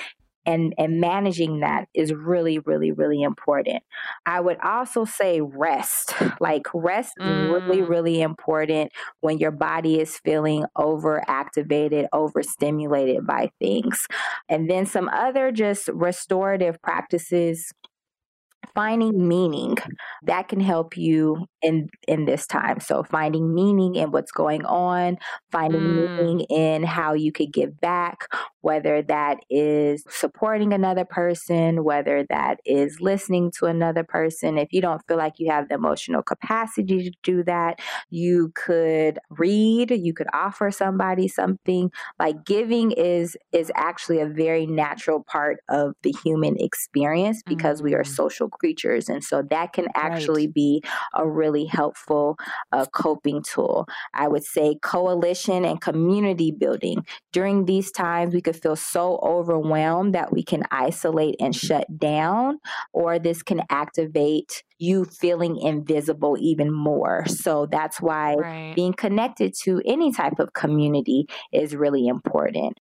and 0.48 0.74
and 0.78 0.98
managing 0.98 1.60
that 1.60 1.86
is 1.94 2.12
really 2.12 2.58
really 2.60 2.90
really 2.90 3.22
important 3.22 3.82
i 4.24 4.40
would 4.40 4.58
also 4.60 5.04
say 5.04 5.40
rest 5.40 6.14
like 6.40 6.66
rest 6.72 7.12
mm. 7.20 7.26
is 7.26 7.50
really 7.50 7.82
mm. 7.82 7.88
really 7.88 8.20
important 8.22 8.90
when 9.20 9.38
your 9.38 9.50
body 9.50 10.00
is 10.00 10.18
feeling 10.24 10.64
overactivated 10.76 12.06
overstimulated 12.12 13.26
by 13.26 13.50
things 13.60 14.06
and 14.48 14.70
then 14.70 14.86
some 14.86 15.08
other 15.10 15.52
just 15.52 15.88
restorative 15.88 16.80
practices 16.82 17.70
finding 18.74 19.28
meaning 19.28 19.76
that 20.22 20.48
can 20.48 20.60
help 20.60 20.96
you 20.96 21.46
in 21.62 21.88
in 22.06 22.24
this 22.24 22.46
time 22.46 22.80
so 22.80 23.02
finding 23.02 23.54
meaning 23.54 23.94
in 23.96 24.10
what's 24.10 24.30
going 24.30 24.64
on 24.64 25.16
finding 25.50 25.80
mm. 25.80 26.16
meaning 26.16 26.40
in 26.50 26.82
how 26.82 27.12
you 27.12 27.32
could 27.32 27.52
give 27.52 27.80
back 27.80 28.28
whether 28.60 29.02
that 29.02 29.38
is 29.50 30.04
supporting 30.08 30.72
another 30.72 31.04
person 31.04 31.82
whether 31.82 32.24
that 32.28 32.60
is 32.64 33.00
listening 33.00 33.50
to 33.50 33.66
another 33.66 34.04
person 34.04 34.58
if 34.58 34.68
you 34.72 34.80
don't 34.80 35.02
feel 35.08 35.16
like 35.16 35.34
you 35.38 35.50
have 35.50 35.68
the 35.68 35.74
emotional 35.74 36.22
capacity 36.22 37.04
to 37.04 37.16
do 37.22 37.42
that 37.42 37.80
you 38.10 38.52
could 38.54 39.18
read 39.30 39.90
you 39.90 40.14
could 40.14 40.28
offer 40.32 40.70
somebody 40.70 41.26
something 41.26 41.90
like 42.18 42.44
giving 42.44 42.92
is 42.92 43.36
is 43.52 43.72
actually 43.74 44.20
a 44.20 44.26
very 44.26 44.66
natural 44.66 45.24
part 45.24 45.58
of 45.68 45.94
the 46.02 46.14
human 46.22 46.56
experience 46.58 47.42
because 47.46 47.80
mm. 47.80 47.84
we 47.84 47.94
are 47.94 48.04
mm. 48.04 48.06
social 48.06 48.48
creatures 48.48 49.08
and 49.08 49.24
so 49.24 49.42
that 49.50 49.72
can 49.72 49.86
actually 49.94 50.46
right. 50.46 50.54
be 50.54 50.82
a 51.14 51.28
really 51.28 51.47
really 51.48 51.66
helpful 51.66 52.36
uh, 52.72 52.86
coping 52.92 53.42
tool. 53.42 53.86
I 54.14 54.28
would 54.28 54.44
say 54.44 54.76
coalition 54.82 55.64
and 55.64 55.80
community 55.80 56.52
building. 56.52 57.04
During 57.32 57.64
these 57.64 57.90
times, 57.90 58.34
we 58.34 58.42
could 58.42 58.60
feel 58.60 58.76
so 58.76 59.18
overwhelmed 59.22 60.14
that 60.14 60.32
we 60.32 60.42
can 60.42 60.64
isolate 60.70 61.36
and 61.40 61.54
shut 61.54 61.86
down, 61.98 62.58
or 62.92 63.18
this 63.18 63.42
can 63.42 63.62
activate 63.70 64.62
you 64.78 65.04
feeling 65.04 65.56
invisible 65.58 66.36
even 66.38 66.72
more. 66.72 67.26
So 67.26 67.66
that's 67.66 68.00
why 68.00 68.34
right. 68.34 68.74
being 68.76 68.92
connected 68.92 69.54
to 69.64 69.80
any 69.84 70.12
type 70.12 70.38
of 70.38 70.52
community 70.52 71.26
is 71.52 71.74
really 71.74 72.06
important. 72.06 72.78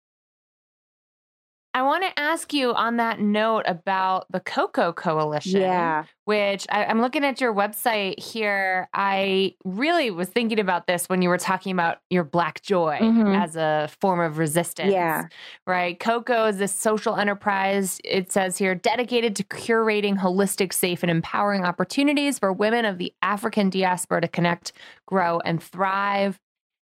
I 1.75 1.81
want 1.81 2.03
to 2.03 2.19
ask 2.19 2.53
you 2.53 2.71
on 2.73 2.97
that 2.97 3.19
note 3.19 3.63
about 3.67 4.27
the 4.31 4.39
Coco 4.39 4.93
Coalition. 4.93 5.61
Yeah. 5.61 6.05
Which 6.25 6.67
I, 6.69 6.85
am 6.85 7.01
looking 7.01 7.25
at 7.25 7.41
your 7.41 7.53
website 7.53 8.19
here. 8.19 8.87
I 8.93 9.55
really 9.65 10.11
was 10.11 10.29
thinking 10.29 10.59
about 10.59 10.85
this 10.85 11.09
when 11.09 11.21
you 11.23 11.29
were 11.29 11.39
talking 11.39 11.71
about 11.71 11.97
your 12.11 12.23
Black 12.23 12.61
Joy 12.61 12.99
mm-hmm. 13.01 13.33
as 13.33 13.55
a 13.55 13.89
form 13.99 14.19
of 14.19 14.37
resistance. 14.37 14.93
Yeah. 14.93 15.25
Right. 15.65 15.99
Coco 15.99 16.45
is 16.45 16.59
this 16.59 16.73
social 16.73 17.15
enterprise, 17.15 17.99
it 18.03 18.31
says 18.31 18.57
here, 18.57 18.75
dedicated 18.75 19.35
to 19.37 19.43
curating 19.43 20.17
holistic, 20.17 20.73
safe, 20.73 21.01
and 21.01 21.09
empowering 21.09 21.65
opportunities 21.65 22.37
for 22.37 22.53
women 22.53 22.85
of 22.85 22.99
the 22.99 23.13
African 23.23 23.71
diaspora 23.71 24.21
to 24.21 24.27
connect, 24.27 24.73
grow, 25.07 25.39
and 25.39 25.61
thrive. 25.61 26.39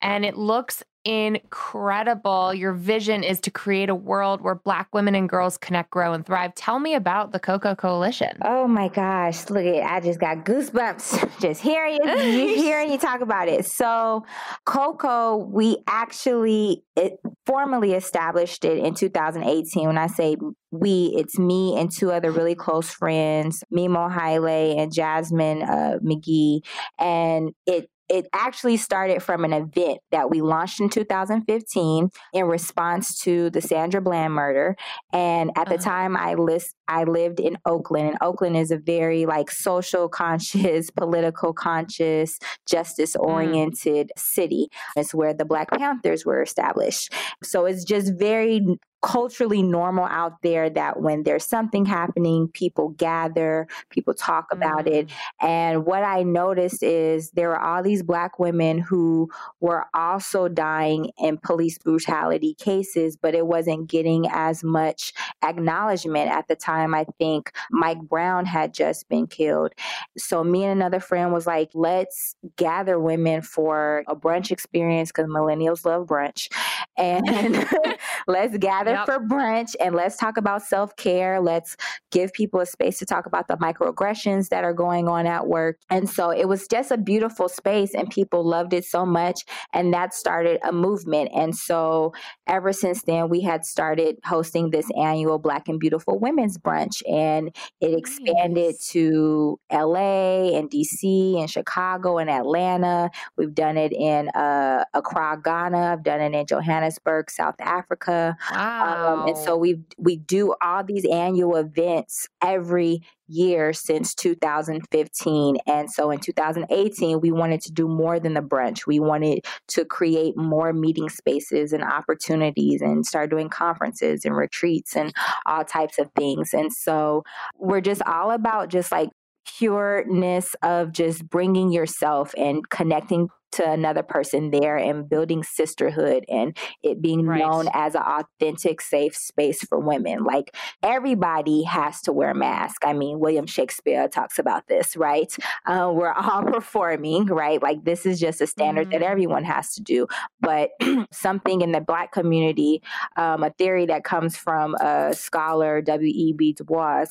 And 0.01 0.25
it 0.25 0.37
looks 0.37 0.85
incredible. 1.05 2.53
Your 2.53 2.73
vision 2.73 3.23
is 3.23 3.41
to 3.41 3.51
create 3.51 3.89
a 3.89 3.95
world 3.95 4.41
where 4.41 4.55
Black 4.55 4.89
women 4.93 5.15
and 5.15 5.29
girls 5.29 5.57
connect, 5.57 5.91
grow, 5.91 6.13
and 6.13 6.25
thrive. 6.25 6.55
Tell 6.55 6.79
me 6.79 6.95
about 6.95 7.33
the 7.33 7.39
Coco 7.39 7.75
Coalition. 7.75 8.37
Oh 8.45 8.67
my 8.67 8.89
gosh! 8.89 9.49
Look 9.51 9.65
at 9.65 9.91
I 9.91 10.01
just 10.01 10.21
got 10.21 10.45
goosebumps 10.45 11.41
just 11.41 11.61
hearing 11.61 11.99
you, 12.03 12.17
hearing 12.57 12.91
you 12.91 12.99
talk 12.99 13.21
about 13.21 13.49
it. 13.49 13.67
So, 13.67 14.25
Coco, 14.65 15.37
we 15.37 15.79
actually 15.87 16.83
it, 16.97 17.15
formally 17.47 17.93
established 17.93 18.65
it 18.65 18.79
in 18.79 18.95
2018. 18.95 19.87
When 19.87 19.99
I 19.99 20.09
say 20.09 20.37
we, 20.71 21.15
it's 21.17 21.39
me 21.39 21.79
and 21.79 21.91
two 21.91 22.11
other 22.11 22.31
really 22.31 22.55
close 22.55 22.91
friends, 22.91 23.65
Mimo 23.73 24.11
Haile 24.11 24.79
and 24.79 24.93
Jasmine 24.93 25.63
uh, 25.63 25.99
McGee, 26.05 26.61
and 26.99 27.53
it 27.67 27.89
it 28.09 28.27
actually 28.33 28.77
started 28.77 29.23
from 29.23 29.44
an 29.44 29.53
event 29.53 29.99
that 30.11 30.31
we 30.31 30.40
launched 30.40 30.81
in 30.81 30.88
2015 30.88 32.11
in 32.33 32.44
response 32.47 33.18
to 33.21 33.51
the 33.51 33.61
Sandra 33.61 34.01
Bland 34.01 34.33
murder. 34.33 34.77
And 35.12 35.51
at 35.57 35.68
the 35.68 35.75
uh-huh. 35.75 35.85
time, 35.85 36.16
I 36.16 36.35
list 36.35 36.75
I 36.88 37.05
lived 37.05 37.38
in 37.38 37.59
Oakland, 37.66 38.09
and 38.09 38.18
Oakland 38.23 38.57
is 38.57 38.71
a 38.71 38.79
very 38.79 39.27
like 39.27 39.51
social 39.51 40.09
conscious, 40.09 40.90
political 40.97 41.53
conscious, 41.53 42.38
justice 42.66 43.14
oriented 43.14 44.11
mm. 44.16 44.21
city. 44.21 44.68
It's 44.97 45.14
where 45.14 45.35
the 45.35 45.44
Black 45.44 45.71
Panthers 45.71 46.25
were 46.25 46.42
established. 46.42 47.12
So 47.42 47.66
it's 47.66 47.85
just 47.85 48.14
very 48.18 48.79
culturally 49.01 49.63
normal 49.63 50.05
out 50.05 50.43
there 50.43 50.69
that 50.71 51.01
when 51.01 51.23
there's 51.23 51.45
something 51.45 51.85
happening, 51.85 52.49
people 52.49 52.91
gather, 52.91 53.69
people 53.91 54.15
talk 54.15 54.47
about 54.51 54.87
mm. 54.87 54.93
it. 54.93 55.11
And 55.41 55.87
what 55.87 56.03
I 56.03 56.23
noticed 56.23 56.83
is 56.83 57.31
there 57.33 57.49
were 57.49 57.61
all 57.61 57.83
these 57.83 58.03
black 58.03 58.39
women 58.39 58.79
who 58.79 59.29
were 59.61 59.87
also 59.95 60.49
dying 60.49 61.11
in 61.19 61.39
police 61.39 61.79
brutality 61.79 62.55
cases, 62.55 63.17
but 63.17 63.35
it 63.35 63.47
wasn't 63.47 63.89
getting 63.89 64.27
as 64.31 64.65
much 64.65 65.13
acknowledgement 65.45 66.31
at 66.31 66.49
the 66.49 66.57
time. 66.57 66.95
I 66.95 67.07
think 67.19 67.53
Mike 67.71 68.01
Brown 68.03 68.47
had 68.47 68.75
just 68.75 69.09
been 69.09 69.27
killed. 69.27 69.73
So 70.17 70.43
me 70.43 70.65
and 70.65 70.73
another 70.73 71.01
friend 71.01 71.33
was 71.33 71.47
like, 71.47 71.71
let's 71.75 72.35
gather 72.57 72.99
women 72.99 73.43
for 73.43 74.03
a 74.09 74.17
brunch 74.17 74.51
experience 74.51 75.11
because 75.11 75.31
millennials 75.31 75.85
love 75.85 76.07
brunch. 76.07 76.49
And 76.97 77.65
let's 78.27 78.59
gather 78.59 78.88
yep. 78.90 79.07
for 79.07 79.18
brunch 79.18 79.74
and 79.81 79.94
let's 79.94 80.16
talk 80.16 80.37
about 80.37 80.62
self 80.62 80.94
care. 80.96 81.40
Let's 81.40 81.77
give 82.11 82.33
people 82.33 82.61
a 82.61 82.66
space 82.66 82.98
to 82.98 83.07
talk 83.07 83.27
about 83.27 83.48
the 83.48 83.57
microaggressions 83.57 84.48
that 84.48 84.64
are 84.64 84.72
going 84.72 85.09
on 85.09 85.27
at 85.27 85.46
work. 85.46 85.79
And 85.90 86.09
so 86.09 86.31
it 86.31 86.48
was 86.48 86.66
just 86.68 86.90
a 86.90 86.98
beautiful 86.98 87.48
space, 87.48 87.94
and 87.94 88.11
people 88.11 88.44
loved 88.44 88.72
it 88.72 88.85
so 88.85 89.05
much. 89.05 89.40
And 89.72 89.92
that 89.94 90.14
started 90.14 90.61
a 90.64 90.72
movement. 90.72 91.31
And 91.35 91.57
so 91.57 92.12
ever 92.46 92.72
since 92.72 93.03
then, 93.03 93.29
we 93.29 93.40
had 93.40 93.64
started 93.64 94.16
hosting 94.24 94.70
this 94.70 94.87
annual 94.96 95.38
Black 95.38 95.68
and 95.68 95.79
Beautiful 95.79 96.18
Women's 96.18 96.59
Brunch, 96.59 97.03
and 97.09 97.55
it 97.81 97.98
expanded 97.98 98.74
nice. 98.74 98.88
to 98.88 99.59
LA 99.72 100.57
and 100.57 100.70
DC 100.70 101.38
and 101.38 101.51
Chicago 101.51 102.18
and 102.18 102.31
Atlanta. 102.31 103.11
We've 103.37 103.55
done 103.55 103.77
it 103.77 103.92
in 103.92 104.29
uh, 104.31 104.85
Accra, 104.94 105.40
Ghana. 105.42 105.92
I've 105.92 106.03
done 106.03 106.20
it 106.20 106.35
in 106.35 106.46
Johannesburg, 106.46 107.31
South 107.31 107.57
Africa. 107.61 108.37
Wow. 108.51 108.78
Wow. 108.81 109.23
Um, 109.23 109.29
and 109.29 109.38
so 109.38 109.57
we 109.57 109.81
we 109.97 110.17
do 110.17 110.55
all 110.62 110.85
these 110.85 111.05
annual 111.07 111.57
events 111.57 112.29
every 112.43 113.03
year 113.29 113.73
since 113.73 114.14
2015. 114.14 115.57
And 115.67 115.91
so 115.91 116.11
in 116.11 116.19
2018, 116.19 117.21
we 117.21 117.31
wanted 117.31 117.61
to 117.62 117.73
do 117.73 117.87
more 117.87 118.19
than 118.19 118.35
the 118.35 118.41
brunch. 118.41 118.87
We 118.87 119.01
wanted 119.01 119.45
to 119.69 119.85
create 119.85 120.37
more 120.37 120.73
meeting 120.73 121.09
spaces 121.09 121.73
and 121.73 121.85
opportunities 121.85 122.81
and 122.81 123.05
start 123.05 123.31
doing 123.31 123.51
conferences 123.51 124.25
and 124.25 124.37
retreats 124.37 124.97
and 124.97 125.12
all 125.47 125.64
types 125.64 125.99
of 125.99 126.11
things. 126.17 126.55
And 126.55 126.73
so 126.73 127.23
we're 127.59 127.83
just 127.83 128.03
all 128.03 128.31
about 128.31 128.71
just 128.71 128.91
like 128.91 129.11
pureness 129.59 130.55
of 130.62 130.93
just 130.93 131.29
bringing 131.29 131.73
yourself 131.73 132.35
and 132.37 132.69
connecting 132.69 133.29
to 133.53 133.71
another 133.71 134.03
person 134.03 134.51
there 134.51 134.77
and 134.77 135.09
building 135.09 135.43
sisterhood 135.43 136.25
and 136.29 136.57
it 136.83 137.01
being 137.01 137.27
right. 137.27 137.41
known 137.41 137.69
as 137.73 137.95
an 137.95 138.03
authentic 138.03 138.81
safe 138.81 139.17
space 139.17 139.63
for 139.63 139.79
women 139.79 140.25
like 140.25 140.55
everybody 140.83 141.63
has 141.63 142.03
to 142.03 142.13
wear 142.13 142.31
a 142.31 142.35
mask 142.35 142.83
i 142.85 142.93
mean 142.93 143.19
william 143.19 143.47
shakespeare 143.47 144.07
talks 144.09 144.39
about 144.39 144.67
this 144.69 144.97
right 144.97 145.35
uh, 145.67 145.91
we're 145.93 146.13
all 146.13 146.43
performing 146.43 147.27
right 147.27 147.63
like 147.63 147.85
this 147.85 148.05
is 148.05 148.21
just 148.21 148.41
a 148.41 148.47
standard 148.47 148.89
mm-hmm. 148.89 149.01
that 149.01 149.03
everyone 149.03 149.45
has 149.45 149.73
to 149.75 149.83
do 149.83 150.07
but 150.41 150.71
something 151.13 151.63
in 151.63 151.73
the 151.73 151.81
black 151.81 152.13
community 152.13 152.83
um, 153.17 153.43
a 153.43 153.51
theory 153.51 153.87
that 153.87 154.05
comes 154.05 154.37
from 154.37 154.75
a 154.77 155.15
scholar 155.15 155.81
w.e.b 155.81 156.53
du 156.53 156.65
bois 156.65 157.07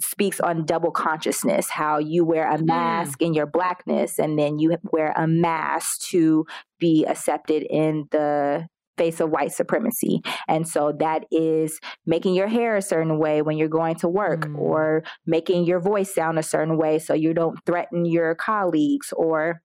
speaks 0.00 0.40
on 0.40 0.64
double 0.64 0.90
consciousness 0.90 1.68
how 1.68 1.98
you 1.98 2.24
wear 2.24 2.48
a 2.50 2.58
mm. 2.58 2.66
mask 2.66 3.18
mm. 3.18 3.26
in 3.26 3.34
your 3.34 3.46
blackness 3.46 4.18
and 4.18 4.38
then 4.38 4.58
you 4.58 4.76
wear 4.92 5.12
a 5.16 5.26
mask 5.26 5.63
to 6.10 6.46
be 6.78 7.04
accepted 7.06 7.66
in 7.70 8.06
the 8.10 8.66
face 8.96 9.20
of 9.20 9.30
white 9.30 9.52
supremacy. 9.52 10.20
And 10.48 10.68
so 10.68 10.92
that 10.98 11.24
is 11.30 11.80
making 12.06 12.34
your 12.34 12.46
hair 12.46 12.76
a 12.76 12.82
certain 12.82 13.18
way 13.18 13.42
when 13.42 13.56
you're 13.56 13.68
going 13.68 13.96
to 13.96 14.08
work 14.08 14.42
mm. 14.42 14.56
or 14.56 15.02
making 15.26 15.64
your 15.64 15.80
voice 15.80 16.14
sound 16.14 16.38
a 16.38 16.42
certain 16.42 16.76
way 16.76 16.98
so 16.98 17.14
you 17.14 17.34
don't 17.34 17.58
threaten 17.66 18.04
your 18.04 18.34
colleagues 18.34 19.12
or 19.16 19.60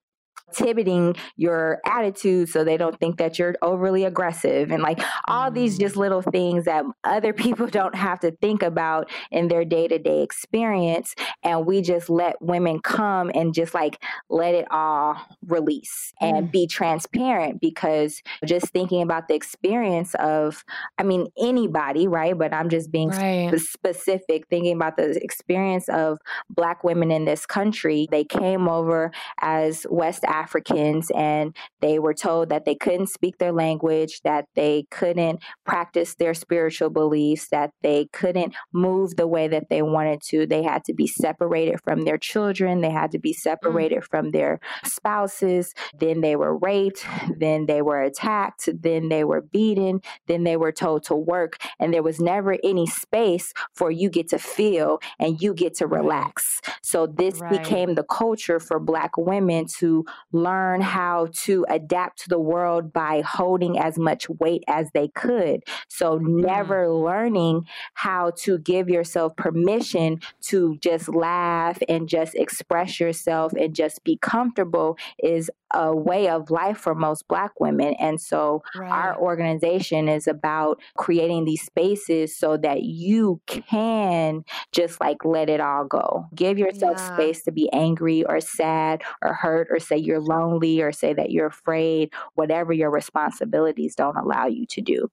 inhibiting 0.58 1.16
your 1.38 1.80
attitude 1.86 2.50
so 2.50 2.64
they 2.64 2.78
don't 2.78 3.00
think 3.00 3.18
that 3.18 3.40
you're 3.40 3.56
overly 3.62 4.04
aggressive 4.04 4.72
and 4.72 4.84
like 4.84 5.00
all 5.28 5.52
these 5.52 5.78
just 5.78 5.96
mm. 5.96 6.00
little 6.00 6.22
things 6.22 6.66
that 6.66 6.84
other 7.04 7.34
people 7.40 7.68
don't 7.68 7.96
have 7.96 8.20
to 8.20 8.32
think 8.42 8.62
about 8.64 9.10
in 9.32 9.48
their 9.48 9.66
day-to-day 9.66 10.22
experience 10.22 11.16
and 11.44 11.66
we 11.66 11.82
just 11.82 12.10
let 12.10 12.42
women 12.42 12.80
come 12.80 13.32
and 13.34 13.54
just 13.54 13.74
like 13.74 14.02
let 14.30 14.54
it 14.54 14.66
all 14.72 15.16
release 15.46 16.14
and 16.22 16.48
mm. 16.48 16.52
be 16.52 16.68
transparent 16.68 17.60
because 17.62 18.22
just 18.46 18.68
thinking 18.68 19.02
about 19.02 19.28
the 19.28 19.36
experience 19.36 20.16
of 20.16 20.64
I 20.98 21.04
mean 21.04 21.28
anybody 21.38 22.08
right 22.08 22.38
but 22.38 22.54
I'm 22.54 22.70
just 22.70 22.92
being 22.92 23.10
right. 23.10 23.58
specific 23.60 24.48
thinking 24.50 24.76
about 24.76 24.98
the 24.98 25.22
experience 25.24 25.90
of 25.90 26.20
black 26.50 26.84
women 26.84 27.12
in 27.12 27.26
this 27.26 27.46
country 27.46 28.08
they 28.12 28.24
came 28.24 28.68
over 28.68 29.12
as 29.42 29.86
West 29.90 30.24
African 30.26 30.39
Africans 30.40 31.12
and 31.16 31.56
they 31.82 32.00
were 32.00 32.14
told 32.14 32.50
that 32.50 32.66
they 32.66 32.76
couldn't 32.76 33.08
speak 33.08 33.38
their 33.38 33.52
language, 33.52 34.22
that 34.24 34.46
they 34.56 34.86
couldn't 34.92 35.42
practice 35.66 36.16
their 36.16 36.34
spiritual 36.34 36.90
beliefs, 36.90 37.50
that 37.50 37.72
they 37.82 38.08
couldn't 38.14 38.54
move 38.74 39.16
the 39.16 39.28
way 39.28 39.48
that 39.48 39.70
they 39.70 39.82
wanted 39.82 40.22
to. 40.30 40.46
They 40.46 40.64
had 40.64 40.84
to 40.86 40.94
be 40.94 41.08
separated 41.08 41.80
from 41.84 42.06
their 42.06 42.18
children, 42.18 42.82
they 42.82 42.92
had 42.92 43.12
to 43.12 43.20
be 43.20 43.34
mm. 43.34 43.40
separated 43.40 44.00
mm. 44.00 44.10
from 44.10 44.32
their 44.32 44.60
spouses. 44.84 45.74
Then 46.00 46.22
they 46.22 46.36
were 46.36 46.58
raped, 46.58 47.06
then 47.38 47.66
they 47.66 47.82
were 47.82 48.02
attacked, 48.02 48.70
then 48.82 49.10
they 49.10 49.24
were 49.24 49.42
beaten, 49.42 50.02
then 50.28 50.44
they 50.44 50.58
were 50.58 50.72
told 50.72 51.04
to 51.06 51.16
work, 51.16 51.58
and 51.80 51.94
there 51.94 52.04
was 52.04 52.20
never 52.20 52.58
any 52.64 52.88
space 52.88 53.54
for 53.74 53.92
you 53.92 54.10
get 54.10 54.30
to 54.30 54.40
feel 54.40 55.00
and 55.20 55.42
you 55.42 55.54
get 55.54 55.76
to 55.76 55.88
relax. 55.88 56.62
So 56.82 57.08
this 57.08 57.40
right. 57.40 57.52
became 57.52 57.96
the 57.96 58.04
culture 58.04 58.60
for 58.60 58.80
black 58.80 59.18
women 59.18 59.66
to 59.80 60.06
learn 60.32 60.82
how 60.82 61.28
to 61.34 61.66
adapt 61.70 62.20
to 62.20 62.30
the 62.30 62.40
world 62.40 62.94
by 62.94 63.22
holding 63.22 63.80
as 63.80 63.98
much 63.98 64.30
weight 64.30 64.64
as 64.68 64.90
they 64.94 65.08
could. 65.10 65.64
So, 65.88 66.20
mm. 66.20 66.46
never 66.46 66.88
mm. 66.88 67.04
learning 67.04 67.66
how 67.94 68.32
to 68.40 68.58
give 68.60 68.90
yourself 68.90 69.36
permission 69.36 70.20
to 70.42 70.78
just 70.82 71.10
laugh 71.10 71.80
and 71.88 72.08
just 72.08 72.36
express 72.36 73.00
yourself 73.00 73.54
and 73.54 73.76
just 73.76 74.04
be 74.04 74.18
comfortable 74.18 74.98
is 75.24 75.50
a 75.74 75.96
way 75.96 76.30
of 76.30 76.50
life 76.50 76.78
for 76.78 76.96
most 76.96 77.28
black 77.28 77.52
women 77.60 77.94
and 78.00 78.20
so 78.20 78.64
right. 78.76 78.90
our 78.90 79.18
organization 79.20 80.10
is 80.10 80.28
about 80.28 80.82
creating 80.98 81.46
these 81.46 81.62
spaces 81.62 82.36
so 82.36 82.58
that 82.58 82.84
you 82.84 83.40
can 83.46 84.44
just 84.72 85.00
like 85.00 85.24
let 85.24 85.48
it 85.48 85.60
all 85.60 85.86
go 85.86 86.26
give 86.34 86.58
yourself 86.58 86.98
yeah. 86.98 87.14
space 87.14 87.44
to 87.44 87.52
be 87.52 87.72
angry 87.72 88.24
or 88.26 88.40
sad 88.40 89.04
or 89.22 89.34
hurt 89.34 89.68
or 89.70 89.80
say 89.80 89.96
you're 89.96 90.19
lonely 90.22 90.82
or 90.82 90.92
say 90.92 91.14
that 91.14 91.32
you're 91.32 91.48
afraid 91.48 92.12
whatever 92.36 92.74
your 92.74 92.90
responsibilities 92.90 93.96
don't 93.96 94.18
allow 94.18 94.46
you 94.46 94.66
to 94.66 94.82
do 94.82 95.08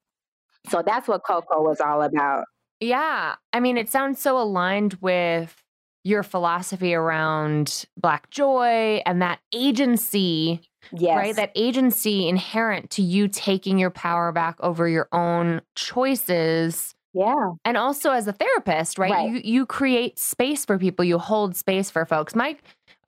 so 0.68 0.82
that's 0.84 1.08
what 1.08 1.22
coco 1.24 1.62
was 1.62 1.80
all 1.80 2.02
about 2.02 2.44
yeah 2.80 3.34
i 3.52 3.60
mean 3.60 3.76
it 3.76 3.88
sounds 3.88 4.20
so 4.20 4.38
aligned 4.38 4.94
with 5.00 5.62
your 6.06 6.22
philosophy 6.22 6.94
around 6.94 7.84
Black 7.96 8.30
joy 8.30 9.02
and 9.04 9.20
that 9.20 9.40
agency, 9.52 10.60
yes. 10.92 11.16
right? 11.16 11.34
That 11.34 11.50
agency 11.56 12.28
inherent 12.28 12.90
to 12.90 13.02
you 13.02 13.26
taking 13.26 13.76
your 13.76 13.90
power 13.90 14.30
back 14.30 14.56
over 14.60 14.88
your 14.88 15.08
own 15.10 15.62
choices. 15.74 16.94
Yeah. 17.12 17.50
And 17.64 17.76
also 17.76 18.12
as 18.12 18.28
a 18.28 18.32
therapist, 18.32 19.00
right? 19.00 19.10
right? 19.10 19.28
You 19.28 19.40
you 19.42 19.66
create 19.66 20.20
space 20.20 20.64
for 20.64 20.78
people, 20.78 21.04
you 21.04 21.18
hold 21.18 21.56
space 21.56 21.90
for 21.90 22.04
folks. 22.04 22.36
Mike, 22.36 22.62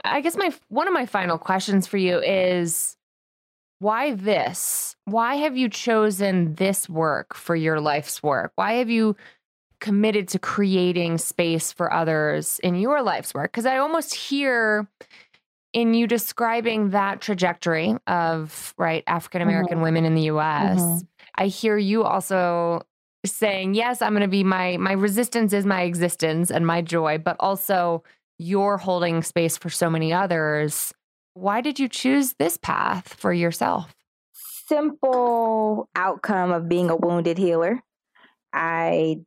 I 0.04 0.20
guess 0.20 0.37
my 0.37 0.52
one 0.68 0.87
of 0.88 0.94
my 0.94 1.06
final 1.06 1.38
questions 1.38 1.87
for 1.87 1.96
you 1.96 2.20
is 2.20 2.96
why 3.80 4.12
this? 4.12 4.96
Why 5.04 5.37
have 5.37 5.56
you 5.56 5.68
chosen 5.68 6.54
this 6.54 6.88
work 6.88 7.34
for 7.34 7.54
your 7.54 7.80
life's 7.80 8.22
work? 8.22 8.52
Why 8.56 8.74
have 8.74 8.90
you 8.90 9.16
committed 9.80 10.26
to 10.28 10.38
creating 10.38 11.18
space 11.18 11.72
for 11.72 11.92
others 11.92 12.58
in 12.61 12.74
your 12.74 13.02
life's 13.02 13.34
work? 13.34 13.52
Because 13.52 13.66
I 13.66 13.78
almost 13.78 14.14
hear 14.14 14.88
in 15.72 15.94
you 15.94 16.06
describing 16.06 16.90
that 16.90 17.20
trajectory 17.20 17.94
of 18.06 18.74
right 18.78 19.04
African 19.06 19.42
American 19.42 19.76
mm-hmm. 19.76 19.82
women 19.82 20.04
in 20.04 20.14
the 20.14 20.22
US, 20.22 20.80
mm-hmm. 20.80 20.98
I 21.37 21.46
hear 21.46 21.78
you 21.78 22.04
also 22.04 22.82
saying, 23.24 23.74
yes, 23.74 24.02
I'm 24.02 24.12
going 24.12 24.22
to 24.22 24.28
be 24.28 24.44
my 24.44 24.76
my 24.76 24.92
resistance 24.92 25.52
is 25.52 25.66
my 25.66 25.82
existence 25.82 26.50
and 26.50 26.66
my 26.66 26.82
joy, 26.82 27.18
but 27.18 27.37
also 27.38 28.02
you're 28.38 28.79
holding 28.79 29.22
space 29.22 29.59
for 29.59 29.68
so 29.68 29.90
many 29.90 30.12
others 30.12 30.92
Why 31.35 31.61
did 31.61 31.79
you 31.79 31.88
choose 31.88 32.35
this 32.38 32.57
path 32.57 33.14
for 33.14 33.33
yourself? 33.33 33.94
Simple 34.33 35.88
outcome 35.94 36.51
of 36.51 36.68
being 36.68 36.90
a 36.90 36.96
wounded 36.96 37.38
healer. 37.38 37.81
I 38.53 39.18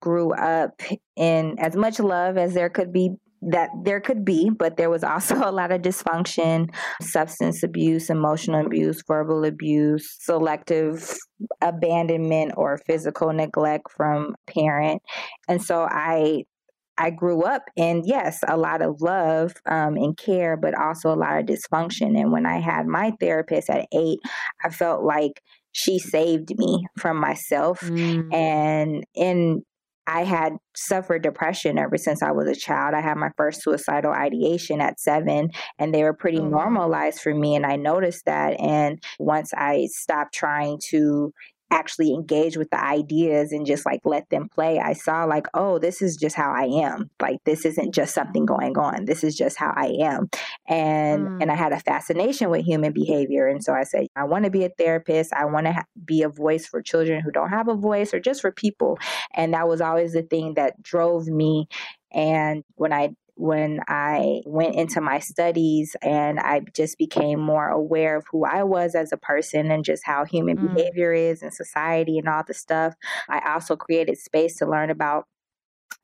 grew 0.00 0.32
up 0.32 0.80
in 1.16 1.58
as 1.58 1.76
much 1.76 1.98
love 2.00 2.38
as 2.38 2.54
there 2.54 2.70
could 2.70 2.92
be 2.92 3.10
that 3.42 3.70
there 3.84 4.00
could 4.00 4.24
be, 4.24 4.50
but 4.50 4.76
there 4.76 4.90
was 4.90 5.02
also 5.02 5.36
a 5.48 5.50
lot 5.52 5.72
of 5.72 5.82
dysfunction, 5.82 6.68
substance 7.00 7.62
abuse, 7.62 8.10
emotional 8.10 8.66
abuse, 8.66 9.02
verbal 9.06 9.44
abuse, 9.44 10.16
selective 10.20 11.16
abandonment 11.62 12.52
or 12.56 12.78
physical 12.86 13.32
neglect 13.32 13.90
from 13.96 14.34
parent. 14.46 15.02
And 15.48 15.62
so 15.62 15.86
I 15.90 16.44
I 17.00 17.08
grew 17.08 17.44
up 17.44 17.62
in 17.76 18.02
yes, 18.04 18.40
a 18.46 18.58
lot 18.58 18.82
of 18.82 19.00
love 19.00 19.54
um, 19.64 19.96
and 19.96 20.14
care, 20.16 20.58
but 20.58 20.74
also 20.74 21.12
a 21.12 21.16
lot 21.16 21.38
of 21.38 21.46
dysfunction. 21.46 22.18
And 22.20 22.30
when 22.30 22.44
I 22.44 22.60
had 22.60 22.86
my 22.86 23.12
therapist 23.18 23.70
at 23.70 23.86
eight, 23.94 24.18
I 24.62 24.68
felt 24.68 25.02
like 25.02 25.42
she 25.72 25.98
saved 25.98 26.52
me 26.58 26.84
from 26.98 27.16
myself. 27.16 27.80
Mm. 27.80 28.34
And 28.34 29.04
in 29.14 29.62
I 30.06 30.24
had 30.24 30.54
suffered 30.74 31.22
depression 31.22 31.78
ever 31.78 31.96
since 31.96 32.20
I 32.22 32.32
was 32.32 32.48
a 32.48 32.54
child. 32.54 32.94
I 32.94 33.00
had 33.00 33.16
my 33.16 33.30
first 33.36 33.62
suicidal 33.62 34.12
ideation 34.12 34.80
at 34.80 34.98
seven, 34.98 35.50
and 35.78 35.94
they 35.94 36.02
were 36.02 36.14
pretty 36.14 36.40
oh, 36.40 36.48
normalized 36.48 37.20
for 37.20 37.32
me. 37.32 37.54
And 37.54 37.64
I 37.64 37.76
noticed 37.76 38.24
that. 38.26 38.58
And 38.60 39.00
once 39.20 39.52
I 39.54 39.86
stopped 39.90 40.34
trying 40.34 40.80
to 40.90 41.32
actually 41.70 42.12
engage 42.12 42.56
with 42.56 42.70
the 42.70 42.82
ideas 42.82 43.52
and 43.52 43.66
just 43.66 43.86
like 43.86 44.00
let 44.04 44.28
them 44.30 44.48
play, 44.48 44.78
I 44.78 44.92
saw 44.92 45.24
like, 45.24 45.46
oh, 45.54 45.78
this 45.78 46.02
is 46.02 46.16
just 46.16 46.36
how 46.36 46.50
I 46.52 46.64
am. 46.84 47.10
Like 47.20 47.38
this 47.44 47.64
isn't 47.64 47.94
just 47.94 48.14
something 48.14 48.44
going 48.46 48.76
on. 48.76 49.04
This 49.04 49.24
is 49.24 49.36
just 49.36 49.56
how 49.56 49.72
I 49.74 49.96
am. 50.00 50.28
And 50.68 51.28
mm. 51.28 51.42
and 51.42 51.50
I 51.50 51.54
had 51.54 51.72
a 51.72 51.80
fascination 51.80 52.50
with 52.50 52.64
human 52.64 52.92
behavior. 52.92 53.46
And 53.46 53.62
so 53.62 53.72
I 53.72 53.84
said, 53.84 54.06
I 54.16 54.24
want 54.24 54.44
to 54.44 54.50
be 54.50 54.64
a 54.64 54.70
therapist. 54.70 55.32
I 55.32 55.44
want 55.46 55.66
to 55.66 55.72
ha- 55.72 55.84
be 56.04 56.22
a 56.22 56.28
voice 56.28 56.66
for 56.66 56.82
children 56.82 57.20
who 57.20 57.30
don't 57.30 57.50
have 57.50 57.68
a 57.68 57.74
voice 57.74 58.12
or 58.12 58.20
just 58.20 58.40
for 58.40 58.52
people. 58.52 58.98
And 59.34 59.54
that 59.54 59.68
was 59.68 59.80
always 59.80 60.12
the 60.12 60.22
thing 60.22 60.54
that 60.54 60.82
drove 60.82 61.26
me 61.26 61.68
and 62.12 62.64
when 62.74 62.92
I 62.92 63.10
when 63.40 63.80
I 63.88 64.42
went 64.44 64.74
into 64.74 65.00
my 65.00 65.18
studies 65.18 65.96
and 66.02 66.38
I 66.38 66.60
just 66.76 66.98
became 66.98 67.40
more 67.40 67.68
aware 67.68 68.16
of 68.16 68.24
who 68.30 68.44
I 68.44 68.62
was 68.64 68.94
as 68.94 69.12
a 69.12 69.16
person 69.16 69.70
and 69.70 69.84
just 69.84 70.02
how 70.04 70.24
human 70.24 70.58
mm. 70.58 70.74
behavior 70.74 71.12
is 71.12 71.42
in 71.42 71.50
society 71.50 72.18
and 72.18 72.28
all 72.28 72.42
the 72.46 72.54
stuff. 72.54 72.94
I 73.28 73.54
also 73.54 73.76
created 73.76 74.18
space 74.18 74.56
to 74.58 74.66
learn 74.66 74.90
about 74.90 75.24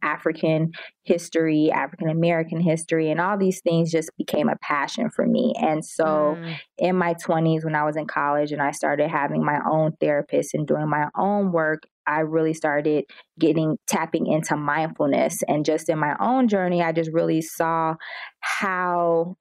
African 0.03 0.73
history, 1.05 1.71
African 1.71 2.09
American 2.09 2.61
history, 2.61 3.11
and 3.11 3.21
all 3.21 3.37
these 3.37 3.61
things 3.61 3.91
just 3.91 4.11
became 4.17 4.49
a 4.49 4.57
passion 4.63 5.11
for 5.11 5.27
me. 5.27 5.53
And 5.61 5.85
so 5.85 6.37
mm. 6.39 6.57
in 6.79 6.97
my 6.97 7.15
20s, 7.15 7.65
when 7.65 7.75
I 7.75 7.85
was 7.85 7.97
in 7.97 8.07
college 8.07 8.53
and 8.53 8.63
I 8.63 8.71
started 8.71 9.09
having 9.09 9.45
my 9.45 9.59
own 9.71 9.93
therapist 10.01 10.55
and 10.55 10.67
doing 10.67 10.89
my 10.89 11.09
own 11.17 11.53
work, 11.53 11.83
I 12.07 12.21
really 12.21 12.55
started 12.55 13.05
getting 13.39 13.79
tapping 13.87 14.27
into 14.27 14.57
mindfulness. 14.57 15.43
And 15.49 15.65
just 15.65 15.89
in 15.89 15.99
my 15.99 16.17
own 16.21 16.49
journey, 16.49 16.83
I 16.83 16.93
just 16.93 17.11
really 17.13 17.41
saw 17.41 17.95
how 18.41 19.37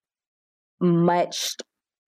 much 0.80 1.56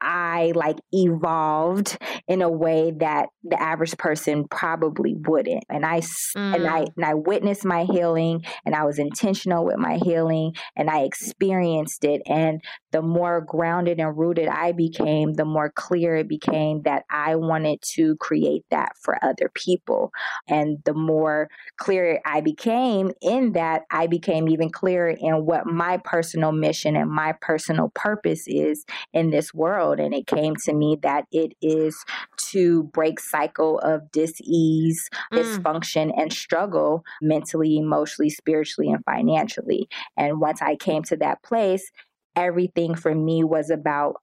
I 0.02 0.52
like 0.56 0.78
evolved 0.92 1.98
in 2.28 2.42
a 2.42 2.50
way 2.50 2.94
that 3.00 3.30
the 3.44 3.62
average 3.62 3.98
person 3.98 4.48
probably 4.48 5.16
wouldn't. 5.16 5.64
And 5.70 5.86
I 5.86 6.00
mm. 6.00 6.56
and 6.56 6.68
I 6.68 6.82
mm. 6.82 6.94
and 6.96 7.06
I 7.06 7.14
witnessed 7.14 7.66
my 7.66 7.86
healing 7.86 8.44
and 8.66 8.76
I 8.76 8.84
was 8.84 9.00
intentional 9.00 9.66
with 9.66 9.78
my 9.78 9.98
healing 10.04 10.54
and 10.76 10.90
I 10.90 11.02
experienced 11.02 12.04
it 12.04 12.22
and 12.28 12.62
the 12.92 13.02
more 13.02 13.42
grounded 13.42 14.00
and 14.00 14.18
rooted 14.18 14.48
I 14.48 14.72
became, 14.72 15.34
the 15.34 15.46
more 15.46 15.72
clear 15.72 16.16
it 16.18 16.28
became 16.28 16.82
that 16.84 17.04
I 17.10 17.36
wanted 17.36 17.82
to 17.94 18.16
create 18.18 18.64
that 18.72 18.94
for 19.02 19.24
other 19.24 19.52
people. 19.54 20.12
And 20.48 20.80
the 20.86 20.94
more 20.94 21.50
clear 21.78 22.22
I 22.26 22.42
became 22.42 23.12
in 23.22 23.54
that, 23.54 23.84
I 23.92 24.08
became 24.08 24.50
even 24.50 24.70
clearer 24.70 25.10
in 25.10 25.46
what 25.46 25.66
my 25.66 25.98
personal 25.98 26.52
mission 26.52 26.96
and 26.96 27.10
my 27.10 27.34
personal 27.42 27.92
purpose 27.94 28.46
is 28.48 28.86
in 29.14 29.30
this 29.30 29.54
world 29.54 29.87
world. 29.88 30.00
And 30.00 30.14
it 30.14 30.28
came 30.28 30.56
to 30.66 30.74
me 30.74 30.98
that 31.02 31.26
it 31.32 31.54
is 31.62 32.04
to 32.50 32.84
break 32.84 33.20
cycle 33.20 33.80
of 33.80 34.12
dis-ease, 34.12 35.10
mm. 35.34 35.40
dysfunction, 35.40 36.12
and 36.18 36.32
struggle 36.32 37.04
mentally, 37.22 37.78
emotionally, 37.78 38.30
spiritually, 38.30 38.92
and 38.92 39.04
financially. 39.06 39.88
And 40.16 40.40
once 40.40 40.62
I 40.62 40.76
came 40.76 41.04
to 41.04 41.18
that 41.18 41.44
place, 41.44 41.90
everything 42.36 42.96
for 42.96 43.14
me 43.14 43.44
was 43.44 43.70
about 43.70 44.16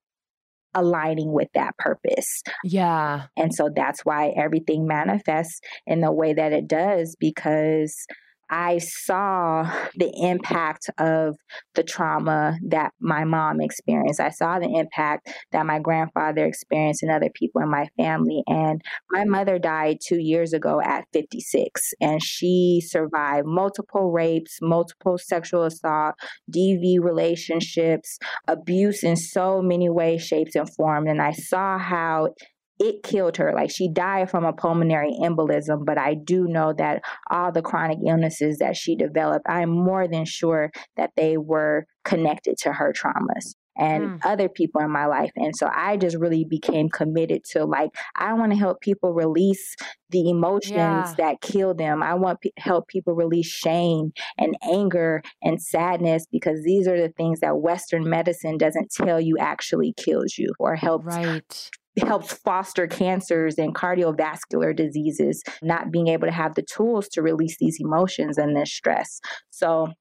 aligning 0.76 1.32
with 1.32 1.48
that 1.54 1.76
purpose. 1.78 2.42
Yeah. 2.64 3.26
And 3.36 3.54
so 3.54 3.70
that's 3.74 4.04
why 4.04 4.32
everything 4.36 4.88
manifests 4.88 5.60
in 5.86 6.00
the 6.00 6.10
way 6.10 6.32
that 6.34 6.52
it 6.52 6.66
does 6.66 7.16
because 7.20 7.94
I 8.50 8.78
saw 8.78 9.70
the 9.96 10.12
impact 10.16 10.90
of 10.98 11.36
the 11.74 11.82
trauma 11.82 12.56
that 12.68 12.92
my 13.00 13.24
mom 13.24 13.60
experienced. 13.60 14.20
I 14.20 14.30
saw 14.30 14.58
the 14.58 14.78
impact 14.78 15.28
that 15.52 15.66
my 15.66 15.78
grandfather 15.78 16.44
experienced 16.44 17.02
and 17.02 17.10
other 17.10 17.30
people 17.34 17.62
in 17.62 17.70
my 17.70 17.88
family. 17.96 18.42
And 18.46 18.82
my 19.10 19.24
mother 19.24 19.58
died 19.58 19.98
two 20.06 20.18
years 20.18 20.52
ago 20.52 20.80
at 20.80 21.04
56, 21.12 21.92
and 22.00 22.22
she 22.22 22.82
survived 22.84 23.46
multiple 23.46 24.12
rapes, 24.12 24.58
multiple 24.60 25.18
sexual 25.18 25.64
assault, 25.64 26.14
DV 26.50 26.96
relationships, 27.00 28.18
abuse 28.46 29.02
in 29.02 29.16
so 29.16 29.62
many 29.62 29.88
ways, 29.88 30.22
shapes, 30.22 30.54
and 30.54 30.72
forms. 30.74 31.08
And 31.08 31.20
I 31.20 31.32
saw 31.32 31.78
how 31.78 32.28
it 32.78 33.02
killed 33.02 33.36
her. 33.36 33.52
Like 33.54 33.70
she 33.70 33.88
died 33.88 34.30
from 34.30 34.44
a 34.44 34.52
pulmonary 34.52 35.16
embolism, 35.22 35.84
but 35.84 35.98
I 35.98 36.14
do 36.14 36.46
know 36.46 36.72
that 36.76 37.02
all 37.30 37.52
the 37.52 37.62
chronic 37.62 37.98
illnesses 38.06 38.58
that 38.58 38.76
she 38.76 38.96
developed, 38.96 39.46
I'm 39.48 39.70
more 39.70 40.08
than 40.08 40.24
sure 40.24 40.70
that 40.96 41.10
they 41.16 41.36
were 41.36 41.86
connected 42.04 42.56
to 42.58 42.72
her 42.72 42.92
traumas 42.92 43.54
and 43.76 44.04
mm. 44.04 44.18
other 44.24 44.48
people 44.48 44.80
in 44.80 44.90
my 44.90 45.06
life. 45.06 45.32
And 45.36 45.54
so 45.56 45.68
I 45.74 45.96
just 45.96 46.16
really 46.16 46.44
became 46.44 46.88
committed 46.88 47.42
to 47.52 47.64
like, 47.64 47.90
I 48.16 48.32
want 48.34 48.52
to 48.52 48.58
help 48.58 48.80
people 48.80 49.12
release 49.12 49.74
the 50.10 50.30
emotions 50.30 50.74
yeah. 50.76 51.14
that 51.18 51.40
kill 51.40 51.74
them. 51.74 52.02
I 52.02 52.14
want 52.14 52.40
to 52.42 52.50
help 52.56 52.88
people 52.88 53.14
release 53.14 53.48
shame 53.48 54.12
and 54.38 54.56
anger 54.62 55.22
and 55.42 55.60
sadness 55.60 56.26
because 56.30 56.62
these 56.62 56.86
are 56.86 57.00
the 57.00 57.12
things 57.16 57.40
that 57.40 57.58
Western 57.58 58.08
medicine 58.08 58.58
doesn't 58.58 58.92
tell 58.92 59.20
you 59.20 59.38
actually 59.38 59.92
kills 59.96 60.38
you 60.38 60.52
or 60.60 60.76
helps 60.76 61.06
right 61.06 61.70
helps 62.02 62.32
foster 62.32 62.86
cancers 62.86 63.58
and 63.58 63.74
cardiovascular 63.74 64.74
diseases, 64.74 65.42
not 65.62 65.90
being 65.90 66.08
able 66.08 66.26
to 66.26 66.32
have 66.32 66.54
the 66.54 66.62
tools 66.62 67.08
to 67.08 67.22
release 67.22 67.56
these 67.58 67.78
emotions 67.80 68.36
and 68.38 68.56
this 68.56 68.72
stress. 68.72 69.20
So 69.50 69.92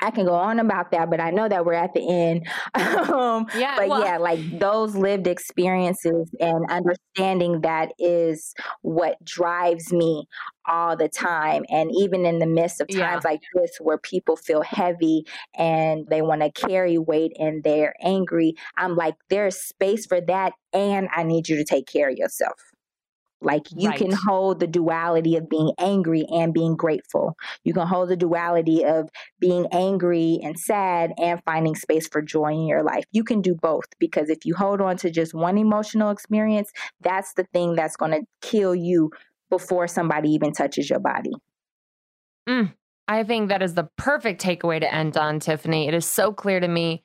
I 0.00 0.10
can 0.10 0.26
go 0.26 0.34
on 0.34 0.58
about 0.58 0.90
that, 0.90 1.08
but 1.10 1.20
I 1.20 1.30
know 1.30 1.48
that 1.48 1.64
we're 1.64 1.72
at 1.72 1.94
the 1.94 2.06
end. 2.06 2.46
um, 2.74 3.46
yeah, 3.56 3.76
but 3.78 3.88
well, 3.88 4.04
yeah, 4.04 4.18
like 4.18 4.58
those 4.58 4.94
lived 4.94 5.26
experiences 5.26 6.30
and 6.38 6.70
understanding 6.70 7.62
that 7.62 7.92
is 7.98 8.54
what 8.82 9.22
drives 9.24 9.92
me 9.92 10.26
all 10.68 10.96
the 10.96 11.08
time. 11.08 11.64
And 11.70 11.90
even 11.96 12.26
in 12.26 12.40
the 12.40 12.46
midst 12.46 12.80
of 12.80 12.88
times 12.88 13.22
yeah. 13.24 13.30
like 13.30 13.40
this, 13.54 13.78
where 13.80 13.98
people 13.98 14.36
feel 14.36 14.62
heavy 14.62 15.24
and 15.56 16.06
they 16.08 16.20
want 16.20 16.42
to 16.42 16.50
carry 16.52 16.98
weight 16.98 17.32
and 17.38 17.64
they're 17.64 17.94
angry, 18.02 18.54
I'm 18.76 18.96
like, 18.96 19.14
there's 19.30 19.56
space 19.56 20.04
for 20.04 20.20
that. 20.20 20.52
And 20.72 21.08
I 21.14 21.22
need 21.22 21.48
you 21.48 21.56
to 21.56 21.64
take 21.64 21.86
care 21.86 22.10
of 22.10 22.16
yourself. 22.16 22.60
Like 23.40 23.64
you 23.76 23.90
right. 23.90 23.98
can 23.98 24.12
hold 24.12 24.60
the 24.60 24.66
duality 24.66 25.36
of 25.36 25.48
being 25.48 25.72
angry 25.78 26.24
and 26.30 26.54
being 26.54 26.74
grateful. 26.74 27.36
You 27.64 27.74
can 27.74 27.86
hold 27.86 28.08
the 28.08 28.16
duality 28.16 28.84
of 28.84 29.08
being 29.38 29.66
angry 29.72 30.40
and 30.42 30.58
sad 30.58 31.12
and 31.18 31.42
finding 31.44 31.74
space 31.74 32.08
for 32.08 32.22
joy 32.22 32.52
in 32.52 32.66
your 32.66 32.82
life. 32.82 33.04
You 33.12 33.24
can 33.24 33.42
do 33.42 33.54
both 33.54 33.84
because 33.98 34.30
if 34.30 34.38
you 34.44 34.54
hold 34.54 34.80
on 34.80 34.96
to 34.98 35.10
just 35.10 35.34
one 35.34 35.58
emotional 35.58 36.10
experience, 36.10 36.70
that's 37.00 37.34
the 37.34 37.44
thing 37.52 37.74
that's 37.74 37.96
going 37.96 38.12
to 38.12 38.22
kill 38.40 38.74
you 38.74 39.10
before 39.50 39.86
somebody 39.86 40.30
even 40.30 40.52
touches 40.52 40.88
your 40.88 41.00
body. 41.00 41.32
Mm, 42.48 42.72
I 43.06 43.24
think 43.24 43.48
that 43.48 43.62
is 43.62 43.74
the 43.74 43.88
perfect 43.96 44.42
takeaway 44.42 44.80
to 44.80 44.92
end 44.92 45.16
on, 45.16 45.40
Tiffany. 45.40 45.88
It 45.88 45.94
is 45.94 46.06
so 46.06 46.32
clear 46.32 46.60
to 46.60 46.68
me 46.68 47.04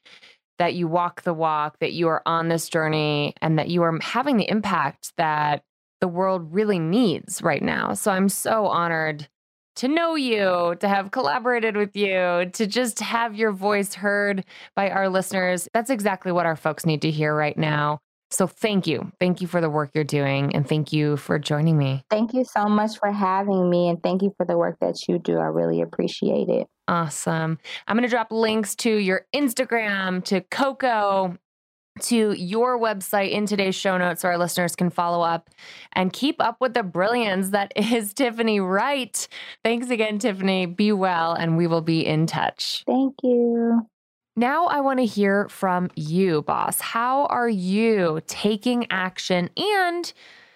that 0.60 0.76
you 0.76 0.88
walk 0.88 1.24
the 1.24 1.34
walk, 1.34 1.80
that 1.80 1.94
you 1.94 2.08
are 2.08 2.22
on 2.26 2.48
this 2.48 2.70
journey, 2.70 3.34
and 3.41 3.58
that 3.58 3.70
you 3.70 3.82
are 3.84 4.00
having 4.02 4.38
the 4.38 4.50
impact 4.50 5.12
that 5.17 5.63
the 6.01 6.07
world 6.07 6.53
really 6.53 6.79
needs 6.79 7.41
right 7.41 7.61
now. 7.61 7.93
So 7.93 8.11
I'm 8.11 8.27
so 8.27 8.65
honored 8.65 9.29
to 9.77 9.87
know 9.87 10.15
you, 10.15 10.75
to 10.79 10.87
have 10.87 11.11
collaborated 11.11 11.77
with 11.77 11.95
you, 11.95 12.49
to 12.53 12.67
just 12.67 12.99
have 12.99 13.35
your 13.35 13.51
voice 13.51 13.93
heard 13.93 14.43
by 14.75 14.89
our 14.89 15.07
listeners. 15.07 15.69
That's 15.73 15.89
exactly 15.89 16.31
what 16.31 16.45
our 16.45 16.57
folks 16.57 16.85
need 16.85 17.01
to 17.03 17.11
hear 17.11 17.33
right 17.33 17.58
now. 17.58 17.99
So 18.31 18.47
thank 18.47 18.87
you. 18.87 19.12
Thank 19.19 19.41
you 19.41 19.47
for 19.47 19.60
the 19.60 19.69
work 19.69 19.91
you're 19.93 20.04
doing 20.04 20.56
and 20.56 20.67
thank 20.67 20.93
you 20.93 21.17
for 21.17 21.37
joining 21.37 21.77
me. 21.77 22.04
Thank 22.10 22.33
you 22.33 22.45
so 22.45 22.67
much 22.67 22.97
for 22.97 23.12
having 23.12 23.69
me 23.69 23.89
and 23.89 24.02
thank 24.02 24.21
you 24.21 24.33
for 24.37 24.45
the 24.45 24.58
work 24.58 24.77
that 24.79 24.95
you 25.08 25.19
do. 25.19 25.37
I 25.37 25.45
really 25.45 25.81
appreciate 25.81 26.47
it. 26.47 26.67
Awesome. 26.87 27.58
I'm 27.87 27.95
going 27.95 28.08
to 28.08 28.10
drop 28.10 28.31
links 28.31 28.75
to 28.77 28.89
your 28.89 29.25
Instagram, 29.35 30.23
to 30.25 30.41
Coco, 30.41 31.37
to 32.02 32.31
your 32.33 32.79
website 32.79 33.31
in 33.31 33.46
today's 33.46 33.75
show 33.75 33.98
notes 33.98 34.21
so 34.21 34.29
our 34.29 34.37
listeners 34.37 34.75
can 34.75 34.89
follow 34.89 35.23
up 35.23 35.50
and 35.94 36.13
keep 36.13 36.42
up 36.42 36.58
with 36.60 36.73
the 36.73 36.83
brilliance 36.83 37.50
that 37.50 37.73
is 37.75 38.13
Tiffany 38.13 38.60
Wright. 38.60 39.27
Thanks 39.63 39.89
again, 39.89 40.19
Tiffany. 40.19 40.65
Be 40.65 40.92
well, 40.92 41.33
and 41.33 41.58
we 41.58 41.67
will 41.67 41.81
be 41.81 42.06
in 42.06 42.25
touch. 42.25 42.83
Thank 42.87 43.15
you. 43.23 43.87
Now, 44.35 44.67
I 44.67 44.79
want 44.79 45.00
to 45.00 45.06
hear 45.06 45.50
from 45.50 45.89
you, 45.96 46.42
boss. 46.44 46.79
How 46.79 47.25
are 47.25 47.50
you 47.50 48.21
taking 48.27 48.87
action 48.89 49.50
and 49.58 50.13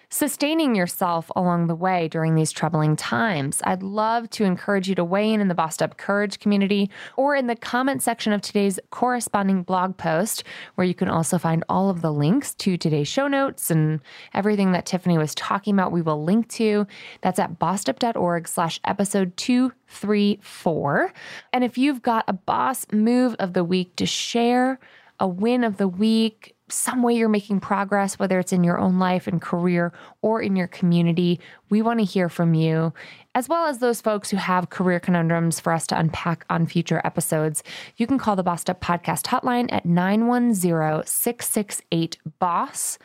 sustaining 0.08 0.74
yourself 0.74 1.30
along 1.36 1.66
the 1.66 1.74
way 1.74 2.08
during 2.08 2.34
these 2.34 2.52
troubling 2.52 2.96
times. 2.96 3.60
I'd 3.64 3.82
love 3.82 4.30
to 4.30 4.44
encourage 4.44 4.88
you 4.88 4.94
to 4.94 5.04
weigh 5.04 5.32
in 5.32 5.40
in 5.40 5.48
the 5.48 5.54
Bossed 5.54 5.82
Up 5.82 5.96
Courage 5.96 6.38
community 6.38 6.90
or 7.16 7.34
in 7.34 7.46
the 7.46 7.56
comment 7.56 8.02
section 8.02 8.32
of 8.32 8.40
today's 8.40 8.78
corresponding 8.90 9.62
blog 9.62 9.96
post, 9.96 10.44
where 10.74 10.86
you 10.86 10.94
can 10.94 11.08
also 11.08 11.38
find 11.38 11.64
all 11.68 11.90
of 11.90 12.02
the 12.02 12.12
links 12.12 12.54
to 12.54 12.76
today's 12.76 13.08
show 13.08 13.28
notes 13.28 13.70
and 13.70 14.00
everything 14.34 14.72
that 14.72 14.86
Tiffany 14.86 15.18
was 15.18 15.34
talking 15.34 15.74
about. 15.74 15.92
We 15.92 16.02
will 16.02 16.24
link 16.24 16.48
to. 16.50 16.86
That's 17.20 17.38
at 17.38 17.58
bossedup.org 17.58 18.48
slash 18.48 18.80
episode 18.84 19.36
234. 19.36 21.12
And 21.52 21.64
if 21.64 21.78
you've 21.78 22.02
got 22.02 22.24
a 22.28 22.32
boss 22.32 22.86
move 22.92 23.34
of 23.38 23.52
the 23.52 23.64
week 23.64 23.96
to 23.96 24.06
share, 24.06 24.78
a 25.18 25.26
win 25.26 25.64
of 25.64 25.76
the 25.76 25.88
week, 25.88 26.55
some 26.68 27.02
way 27.02 27.14
you're 27.14 27.28
making 27.28 27.60
progress, 27.60 28.18
whether 28.18 28.38
it's 28.38 28.52
in 28.52 28.64
your 28.64 28.78
own 28.78 28.98
life 28.98 29.26
and 29.26 29.40
career 29.40 29.92
or 30.22 30.42
in 30.42 30.56
your 30.56 30.66
community. 30.66 31.38
We 31.70 31.82
want 31.82 32.00
to 32.00 32.04
hear 32.04 32.28
from 32.28 32.54
you, 32.54 32.92
as 33.34 33.48
well 33.48 33.66
as 33.66 33.78
those 33.78 34.00
folks 34.00 34.30
who 34.30 34.36
have 34.36 34.70
career 34.70 34.98
conundrums 34.98 35.60
for 35.60 35.72
us 35.72 35.86
to 35.88 35.98
unpack 35.98 36.44
on 36.50 36.66
future 36.66 37.00
episodes. 37.04 37.62
You 37.96 38.06
can 38.06 38.18
call 38.18 38.34
the 38.34 38.42
Bossed 38.42 38.68
Up 38.68 38.80
Podcast 38.80 39.22
hotline 39.26 39.72
at 39.72 39.86
910 39.86 41.06
668 41.06 42.18
BOSS 42.40 42.98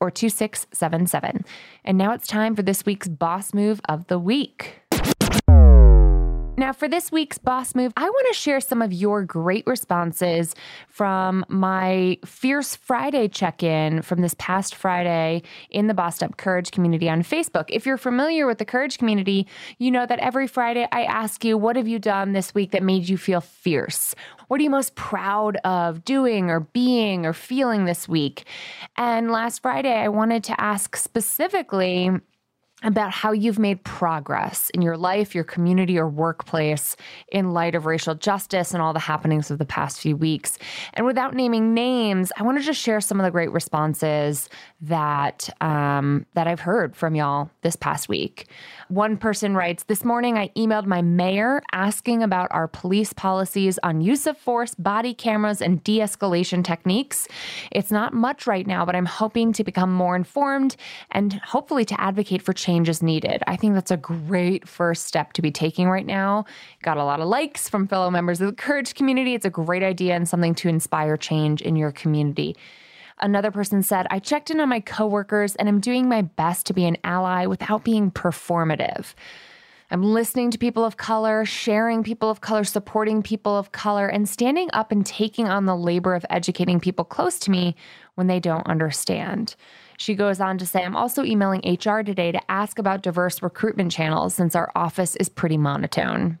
or 0.00 0.10
2677. 0.10 1.44
And 1.84 1.96
now 1.96 2.12
it's 2.12 2.26
time 2.26 2.56
for 2.56 2.62
this 2.62 2.84
week's 2.84 3.08
Boss 3.08 3.54
Move 3.54 3.80
of 3.88 4.06
the 4.08 4.18
Week. 4.18 4.83
Now, 6.56 6.72
for 6.72 6.86
this 6.86 7.10
week's 7.10 7.36
boss 7.36 7.74
move, 7.74 7.92
I 7.96 8.08
want 8.08 8.28
to 8.28 8.38
share 8.38 8.60
some 8.60 8.80
of 8.80 8.92
your 8.92 9.24
great 9.24 9.66
responses 9.66 10.54
from 10.86 11.44
my 11.48 12.16
Fierce 12.24 12.76
Friday 12.76 13.26
check 13.26 13.64
in 13.64 14.02
from 14.02 14.20
this 14.20 14.36
past 14.38 14.76
Friday 14.76 15.42
in 15.70 15.88
the 15.88 15.94
Bossed 15.94 16.22
Up 16.22 16.36
Courage 16.36 16.70
community 16.70 17.08
on 17.08 17.24
Facebook. 17.24 17.64
If 17.70 17.86
you're 17.86 17.96
familiar 17.96 18.46
with 18.46 18.58
the 18.58 18.64
Courage 18.64 18.98
community, 18.98 19.48
you 19.78 19.90
know 19.90 20.06
that 20.06 20.20
every 20.20 20.46
Friday 20.46 20.86
I 20.92 21.02
ask 21.02 21.44
you, 21.44 21.58
What 21.58 21.74
have 21.74 21.88
you 21.88 21.98
done 21.98 22.34
this 22.34 22.54
week 22.54 22.70
that 22.70 22.84
made 22.84 23.08
you 23.08 23.18
feel 23.18 23.40
fierce? 23.40 24.14
What 24.46 24.60
are 24.60 24.62
you 24.62 24.70
most 24.70 24.94
proud 24.94 25.56
of 25.64 26.04
doing 26.04 26.50
or 26.50 26.60
being 26.60 27.26
or 27.26 27.32
feeling 27.32 27.84
this 27.84 28.08
week? 28.08 28.44
And 28.96 29.28
last 29.28 29.60
Friday, 29.60 29.94
I 29.94 30.06
wanted 30.06 30.44
to 30.44 30.60
ask 30.60 30.94
specifically, 30.94 32.12
about 32.84 33.10
how 33.10 33.32
you've 33.32 33.58
made 33.58 33.82
progress 33.82 34.70
in 34.70 34.82
your 34.82 34.96
life, 34.96 35.34
your 35.34 35.42
community, 35.42 35.98
or 35.98 36.06
workplace 36.06 36.96
in 37.28 37.52
light 37.52 37.74
of 37.74 37.86
racial 37.86 38.14
justice 38.14 38.74
and 38.74 38.82
all 38.82 38.92
the 38.92 38.98
happenings 38.98 39.50
of 39.50 39.58
the 39.58 39.64
past 39.64 39.98
few 39.98 40.16
weeks. 40.16 40.58
And 40.92 41.06
without 41.06 41.34
naming 41.34 41.72
names, 41.72 42.30
I 42.36 42.42
want 42.42 42.58
to 42.58 42.64
just 42.64 42.80
share 42.80 43.00
some 43.00 43.18
of 43.18 43.24
the 43.24 43.30
great 43.30 43.50
responses 43.52 44.50
that 44.82 45.48
um, 45.62 46.26
that 46.34 46.46
I've 46.46 46.60
heard 46.60 46.94
from 46.94 47.14
y'all 47.14 47.50
this 47.62 47.74
past 47.74 48.08
week. 48.08 48.48
One 48.88 49.16
person 49.16 49.56
writes, 49.56 49.84
This 49.84 50.04
morning 50.04 50.36
I 50.36 50.48
emailed 50.48 50.84
my 50.84 51.00
mayor 51.00 51.62
asking 51.72 52.22
about 52.22 52.48
our 52.50 52.68
police 52.68 53.14
policies 53.14 53.78
on 53.82 54.02
use 54.02 54.26
of 54.26 54.36
force, 54.36 54.74
body 54.74 55.14
cameras, 55.14 55.62
and 55.62 55.82
de 55.84 56.00
escalation 56.00 56.62
techniques. 56.62 57.26
It's 57.72 57.90
not 57.90 58.12
much 58.12 58.46
right 58.46 58.66
now, 58.66 58.84
but 58.84 58.94
I'm 58.94 59.06
hoping 59.06 59.54
to 59.54 59.64
become 59.64 59.92
more 59.92 60.14
informed 60.14 60.76
and 61.12 61.32
hopefully 61.32 61.86
to 61.86 61.98
advocate 61.98 62.42
for 62.42 62.52
change 62.52 62.73
as 62.82 63.02
needed. 63.02 63.42
I 63.46 63.56
think 63.56 63.74
that's 63.74 63.90
a 63.90 63.96
great 63.96 64.68
first 64.68 65.06
step 65.06 65.32
to 65.34 65.42
be 65.42 65.50
taking 65.50 65.88
right 65.88 66.06
now. 66.06 66.44
Got 66.82 66.96
a 66.96 67.04
lot 67.04 67.20
of 67.20 67.28
likes 67.28 67.68
from 67.68 67.86
fellow 67.86 68.10
members 68.10 68.40
of 68.40 68.48
the 68.48 68.52
Courage 68.54 68.94
community. 68.94 69.34
It's 69.34 69.46
a 69.46 69.50
great 69.50 69.82
idea 69.82 70.14
and 70.14 70.28
something 70.28 70.54
to 70.56 70.68
inspire 70.68 71.16
change 71.16 71.62
in 71.62 71.76
your 71.76 71.92
community. 71.92 72.56
Another 73.20 73.50
person 73.50 73.82
said, 73.82 74.06
I 74.10 74.18
checked 74.18 74.50
in 74.50 74.60
on 74.60 74.68
my 74.68 74.80
coworkers 74.80 75.54
and 75.56 75.68
I'm 75.68 75.80
doing 75.80 76.08
my 76.08 76.22
best 76.22 76.66
to 76.66 76.74
be 76.74 76.84
an 76.84 76.96
ally 77.04 77.46
without 77.46 77.84
being 77.84 78.10
performative. 78.10 79.14
I'm 79.90 80.02
listening 80.02 80.50
to 80.50 80.58
people 80.58 80.84
of 80.84 80.96
color, 80.96 81.44
sharing 81.44 82.02
people 82.02 82.28
of 82.28 82.40
color, 82.40 82.64
supporting 82.64 83.22
people 83.22 83.56
of 83.56 83.70
color, 83.70 84.08
and 84.08 84.28
standing 84.28 84.68
up 84.72 84.90
and 84.90 85.06
taking 85.06 85.48
on 85.48 85.66
the 85.66 85.76
labor 85.76 86.14
of 86.14 86.26
educating 86.30 86.80
people 86.80 87.04
close 87.04 87.38
to 87.40 87.50
me 87.50 87.76
when 88.14 88.26
they 88.26 88.40
don't 88.40 88.66
understand. 88.66 89.54
She 89.98 90.14
goes 90.14 90.40
on 90.40 90.58
to 90.58 90.66
say, 90.66 90.82
I'm 90.82 90.96
also 90.96 91.24
emailing 91.24 91.60
HR 91.60 92.00
today 92.02 92.32
to 92.32 92.50
ask 92.50 92.78
about 92.78 93.02
diverse 93.02 93.42
recruitment 93.42 93.92
channels 93.92 94.34
since 94.34 94.54
our 94.54 94.70
office 94.74 95.16
is 95.16 95.28
pretty 95.28 95.56
monotone 95.56 96.38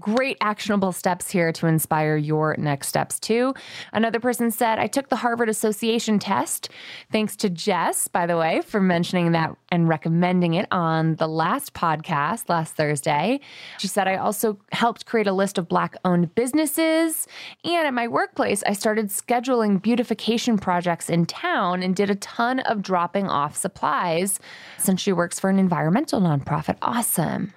great 0.00 0.36
actionable 0.40 0.92
steps 0.92 1.30
here 1.30 1.52
to 1.52 1.66
inspire 1.66 2.16
your 2.16 2.56
next 2.58 2.88
steps 2.88 3.20
too. 3.20 3.54
Another 3.92 4.18
person 4.18 4.50
said, 4.50 4.78
I 4.78 4.86
took 4.86 5.08
the 5.08 5.16
Harvard 5.16 5.48
Association 5.48 6.18
test. 6.18 6.70
Thanks 7.12 7.36
to 7.36 7.50
Jess, 7.50 8.08
by 8.08 8.26
the 8.26 8.36
way, 8.36 8.62
for 8.62 8.80
mentioning 8.80 9.32
that 9.32 9.54
and 9.70 9.88
recommending 9.88 10.54
it 10.54 10.66
on 10.70 11.16
the 11.16 11.28
last 11.28 11.74
podcast 11.74 12.48
last 12.48 12.74
Thursday. 12.74 13.40
She 13.78 13.88
said, 13.88 14.08
I 14.08 14.16
also 14.16 14.58
helped 14.72 15.06
create 15.06 15.26
a 15.26 15.32
list 15.32 15.58
of 15.58 15.68
Black 15.68 15.96
owned 16.04 16.34
businesses. 16.34 17.26
And 17.64 17.86
at 17.86 17.94
my 17.94 18.08
workplace, 18.08 18.62
I 18.66 18.72
started 18.72 19.08
scheduling 19.08 19.80
beautification 19.80 20.58
projects 20.58 21.10
in 21.10 21.26
town 21.26 21.82
and 21.82 21.94
did 21.94 22.10
a 22.10 22.14
ton 22.16 22.60
of 22.60 22.82
dropping 22.82 23.28
off 23.28 23.56
supplies 23.56 24.40
since 24.78 25.00
she 25.00 25.12
works 25.12 25.38
for 25.38 25.50
an 25.50 25.58
environmental 25.58 26.20
nonprofit. 26.20 26.76
Awesome. 26.82 27.52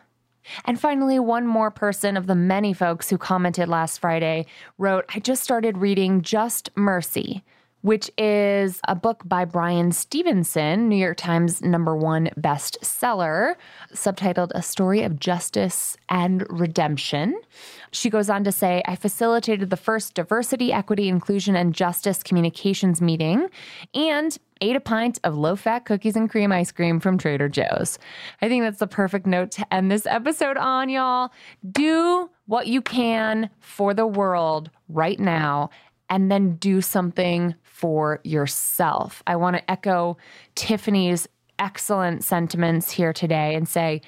And 0.65 0.79
finally, 0.79 1.19
one 1.19 1.47
more 1.47 1.71
person 1.71 2.17
of 2.17 2.27
the 2.27 2.35
many 2.35 2.73
folks 2.73 3.09
who 3.09 3.17
commented 3.17 3.67
last 3.67 3.99
Friday 3.99 4.45
wrote, 4.77 5.05
I 5.13 5.19
just 5.19 5.43
started 5.43 5.77
reading 5.77 6.21
Just 6.21 6.69
Mercy, 6.75 7.43
which 7.81 8.09
is 8.17 8.79
a 8.87 8.95
book 8.95 9.21
by 9.25 9.45
Bryan 9.45 9.91
Stevenson, 9.91 10.87
New 10.87 10.95
York 10.95 11.17
Times 11.17 11.61
number 11.61 11.95
one 11.95 12.29
bestseller, 12.39 13.55
subtitled 13.93 14.51
A 14.55 14.61
Story 14.61 15.03
of 15.03 15.19
Justice 15.19 15.97
and 16.09 16.45
Redemption. 16.49 17.39
She 17.93 18.09
goes 18.09 18.27
on 18.27 18.43
to 18.43 18.51
say, 18.51 18.81
I 18.85 18.95
facilitated 18.95 19.69
the 19.69 19.77
first 19.77 20.15
diversity, 20.15 20.73
equity, 20.73 21.07
inclusion, 21.07 21.55
and 21.55 21.73
justice 21.75 22.23
communications 22.23 23.01
meeting 23.01 23.47
and 23.93 24.35
ate 24.61 24.75
a 24.75 24.79
pint 24.79 25.19
of 25.23 25.37
low 25.37 25.55
fat 25.55 25.85
cookies 25.85 26.15
and 26.15 26.29
cream 26.29 26.51
ice 26.51 26.71
cream 26.71 26.99
from 26.99 27.19
Trader 27.19 27.49
Joe's. 27.49 27.99
I 28.41 28.49
think 28.49 28.63
that's 28.63 28.79
the 28.79 28.87
perfect 28.87 29.27
note 29.27 29.51
to 29.51 29.73
end 29.73 29.91
this 29.91 30.07
episode 30.07 30.57
on, 30.57 30.89
y'all. 30.89 31.31
Do 31.71 32.31
what 32.47 32.65
you 32.65 32.81
can 32.81 33.51
for 33.59 33.93
the 33.93 34.07
world 34.07 34.71
right 34.89 35.19
now 35.19 35.69
and 36.09 36.31
then 36.31 36.55
do 36.55 36.81
something 36.81 37.53
for 37.61 38.19
yourself. 38.23 39.21
I 39.27 39.35
want 39.35 39.55
to 39.55 39.71
echo 39.71 40.17
Tiffany's 40.55 41.27
excellent 41.59 42.23
sentiments 42.23 42.89
here 42.89 43.13
today 43.13 43.53
and 43.53 43.69
say, 43.69 44.01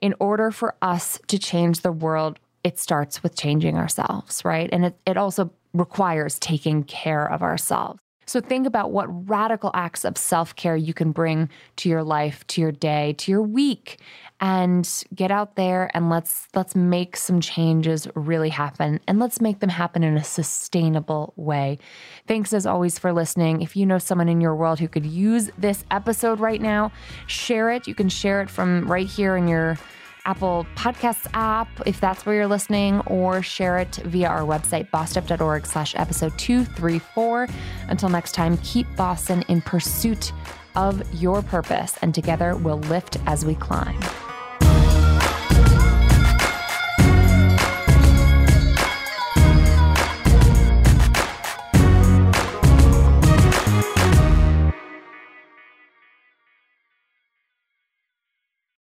in 0.00 0.14
order 0.20 0.50
for 0.50 0.76
us 0.80 1.18
to 1.26 1.38
change 1.38 1.80
the 1.80 1.92
world, 1.92 2.38
it 2.66 2.80
starts 2.80 3.22
with 3.22 3.36
changing 3.36 3.78
ourselves, 3.78 4.44
right? 4.44 4.68
And 4.72 4.86
it, 4.86 4.98
it 5.06 5.16
also 5.16 5.52
requires 5.72 6.36
taking 6.40 6.82
care 6.82 7.30
of 7.30 7.40
ourselves. 7.40 8.00
So 8.26 8.40
think 8.40 8.66
about 8.66 8.90
what 8.90 9.06
radical 9.30 9.70
acts 9.72 10.04
of 10.04 10.18
self 10.18 10.56
care 10.56 10.74
you 10.74 10.92
can 10.92 11.12
bring 11.12 11.48
to 11.76 11.88
your 11.88 12.02
life, 12.02 12.44
to 12.48 12.60
your 12.60 12.72
day, 12.72 13.14
to 13.18 13.30
your 13.30 13.42
week, 13.42 14.00
and 14.40 15.04
get 15.14 15.30
out 15.30 15.54
there 15.54 15.92
and 15.94 16.10
let's 16.10 16.48
let's 16.56 16.74
make 16.74 17.16
some 17.16 17.40
changes 17.40 18.08
really 18.16 18.48
happen, 18.48 18.98
and 19.06 19.20
let's 19.20 19.40
make 19.40 19.60
them 19.60 19.70
happen 19.70 20.02
in 20.02 20.16
a 20.16 20.24
sustainable 20.24 21.34
way. 21.36 21.78
Thanks 22.26 22.52
as 22.52 22.66
always 22.66 22.98
for 22.98 23.12
listening. 23.12 23.62
If 23.62 23.76
you 23.76 23.86
know 23.86 23.98
someone 23.98 24.28
in 24.28 24.40
your 24.40 24.56
world 24.56 24.80
who 24.80 24.88
could 24.88 25.06
use 25.06 25.52
this 25.56 25.84
episode 25.92 26.40
right 26.40 26.60
now, 26.60 26.90
share 27.28 27.70
it. 27.70 27.86
You 27.86 27.94
can 27.94 28.08
share 28.08 28.42
it 28.42 28.50
from 28.50 28.90
right 28.90 29.06
here 29.06 29.36
in 29.36 29.46
your 29.46 29.78
Apple 30.26 30.66
Podcasts 30.74 31.26
app, 31.32 31.68
if 31.86 32.00
that's 32.00 32.26
where 32.26 32.34
you're 32.34 32.46
listening, 32.46 33.00
or 33.06 33.42
share 33.42 33.78
it 33.78 33.96
via 34.04 34.28
our 34.28 34.42
website, 34.42 34.90
bossedup.org 34.90 35.64
slash 35.64 35.94
episode 35.94 36.36
234. 36.38 37.48
Until 37.88 38.08
next 38.08 38.32
time, 38.32 38.58
keep 38.58 38.86
Boston 38.96 39.42
in 39.48 39.62
pursuit 39.62 40.32
of 40.74 41.02
your 41.14 41.40
purpose, 41.42 41.96
and 42.02 42.14
together 42.14 42.56
we'll 42.56 42.80
lift 42.80 43.16
as 43.26 43.44
we 43.44 43.54
climb. 43.54 43.98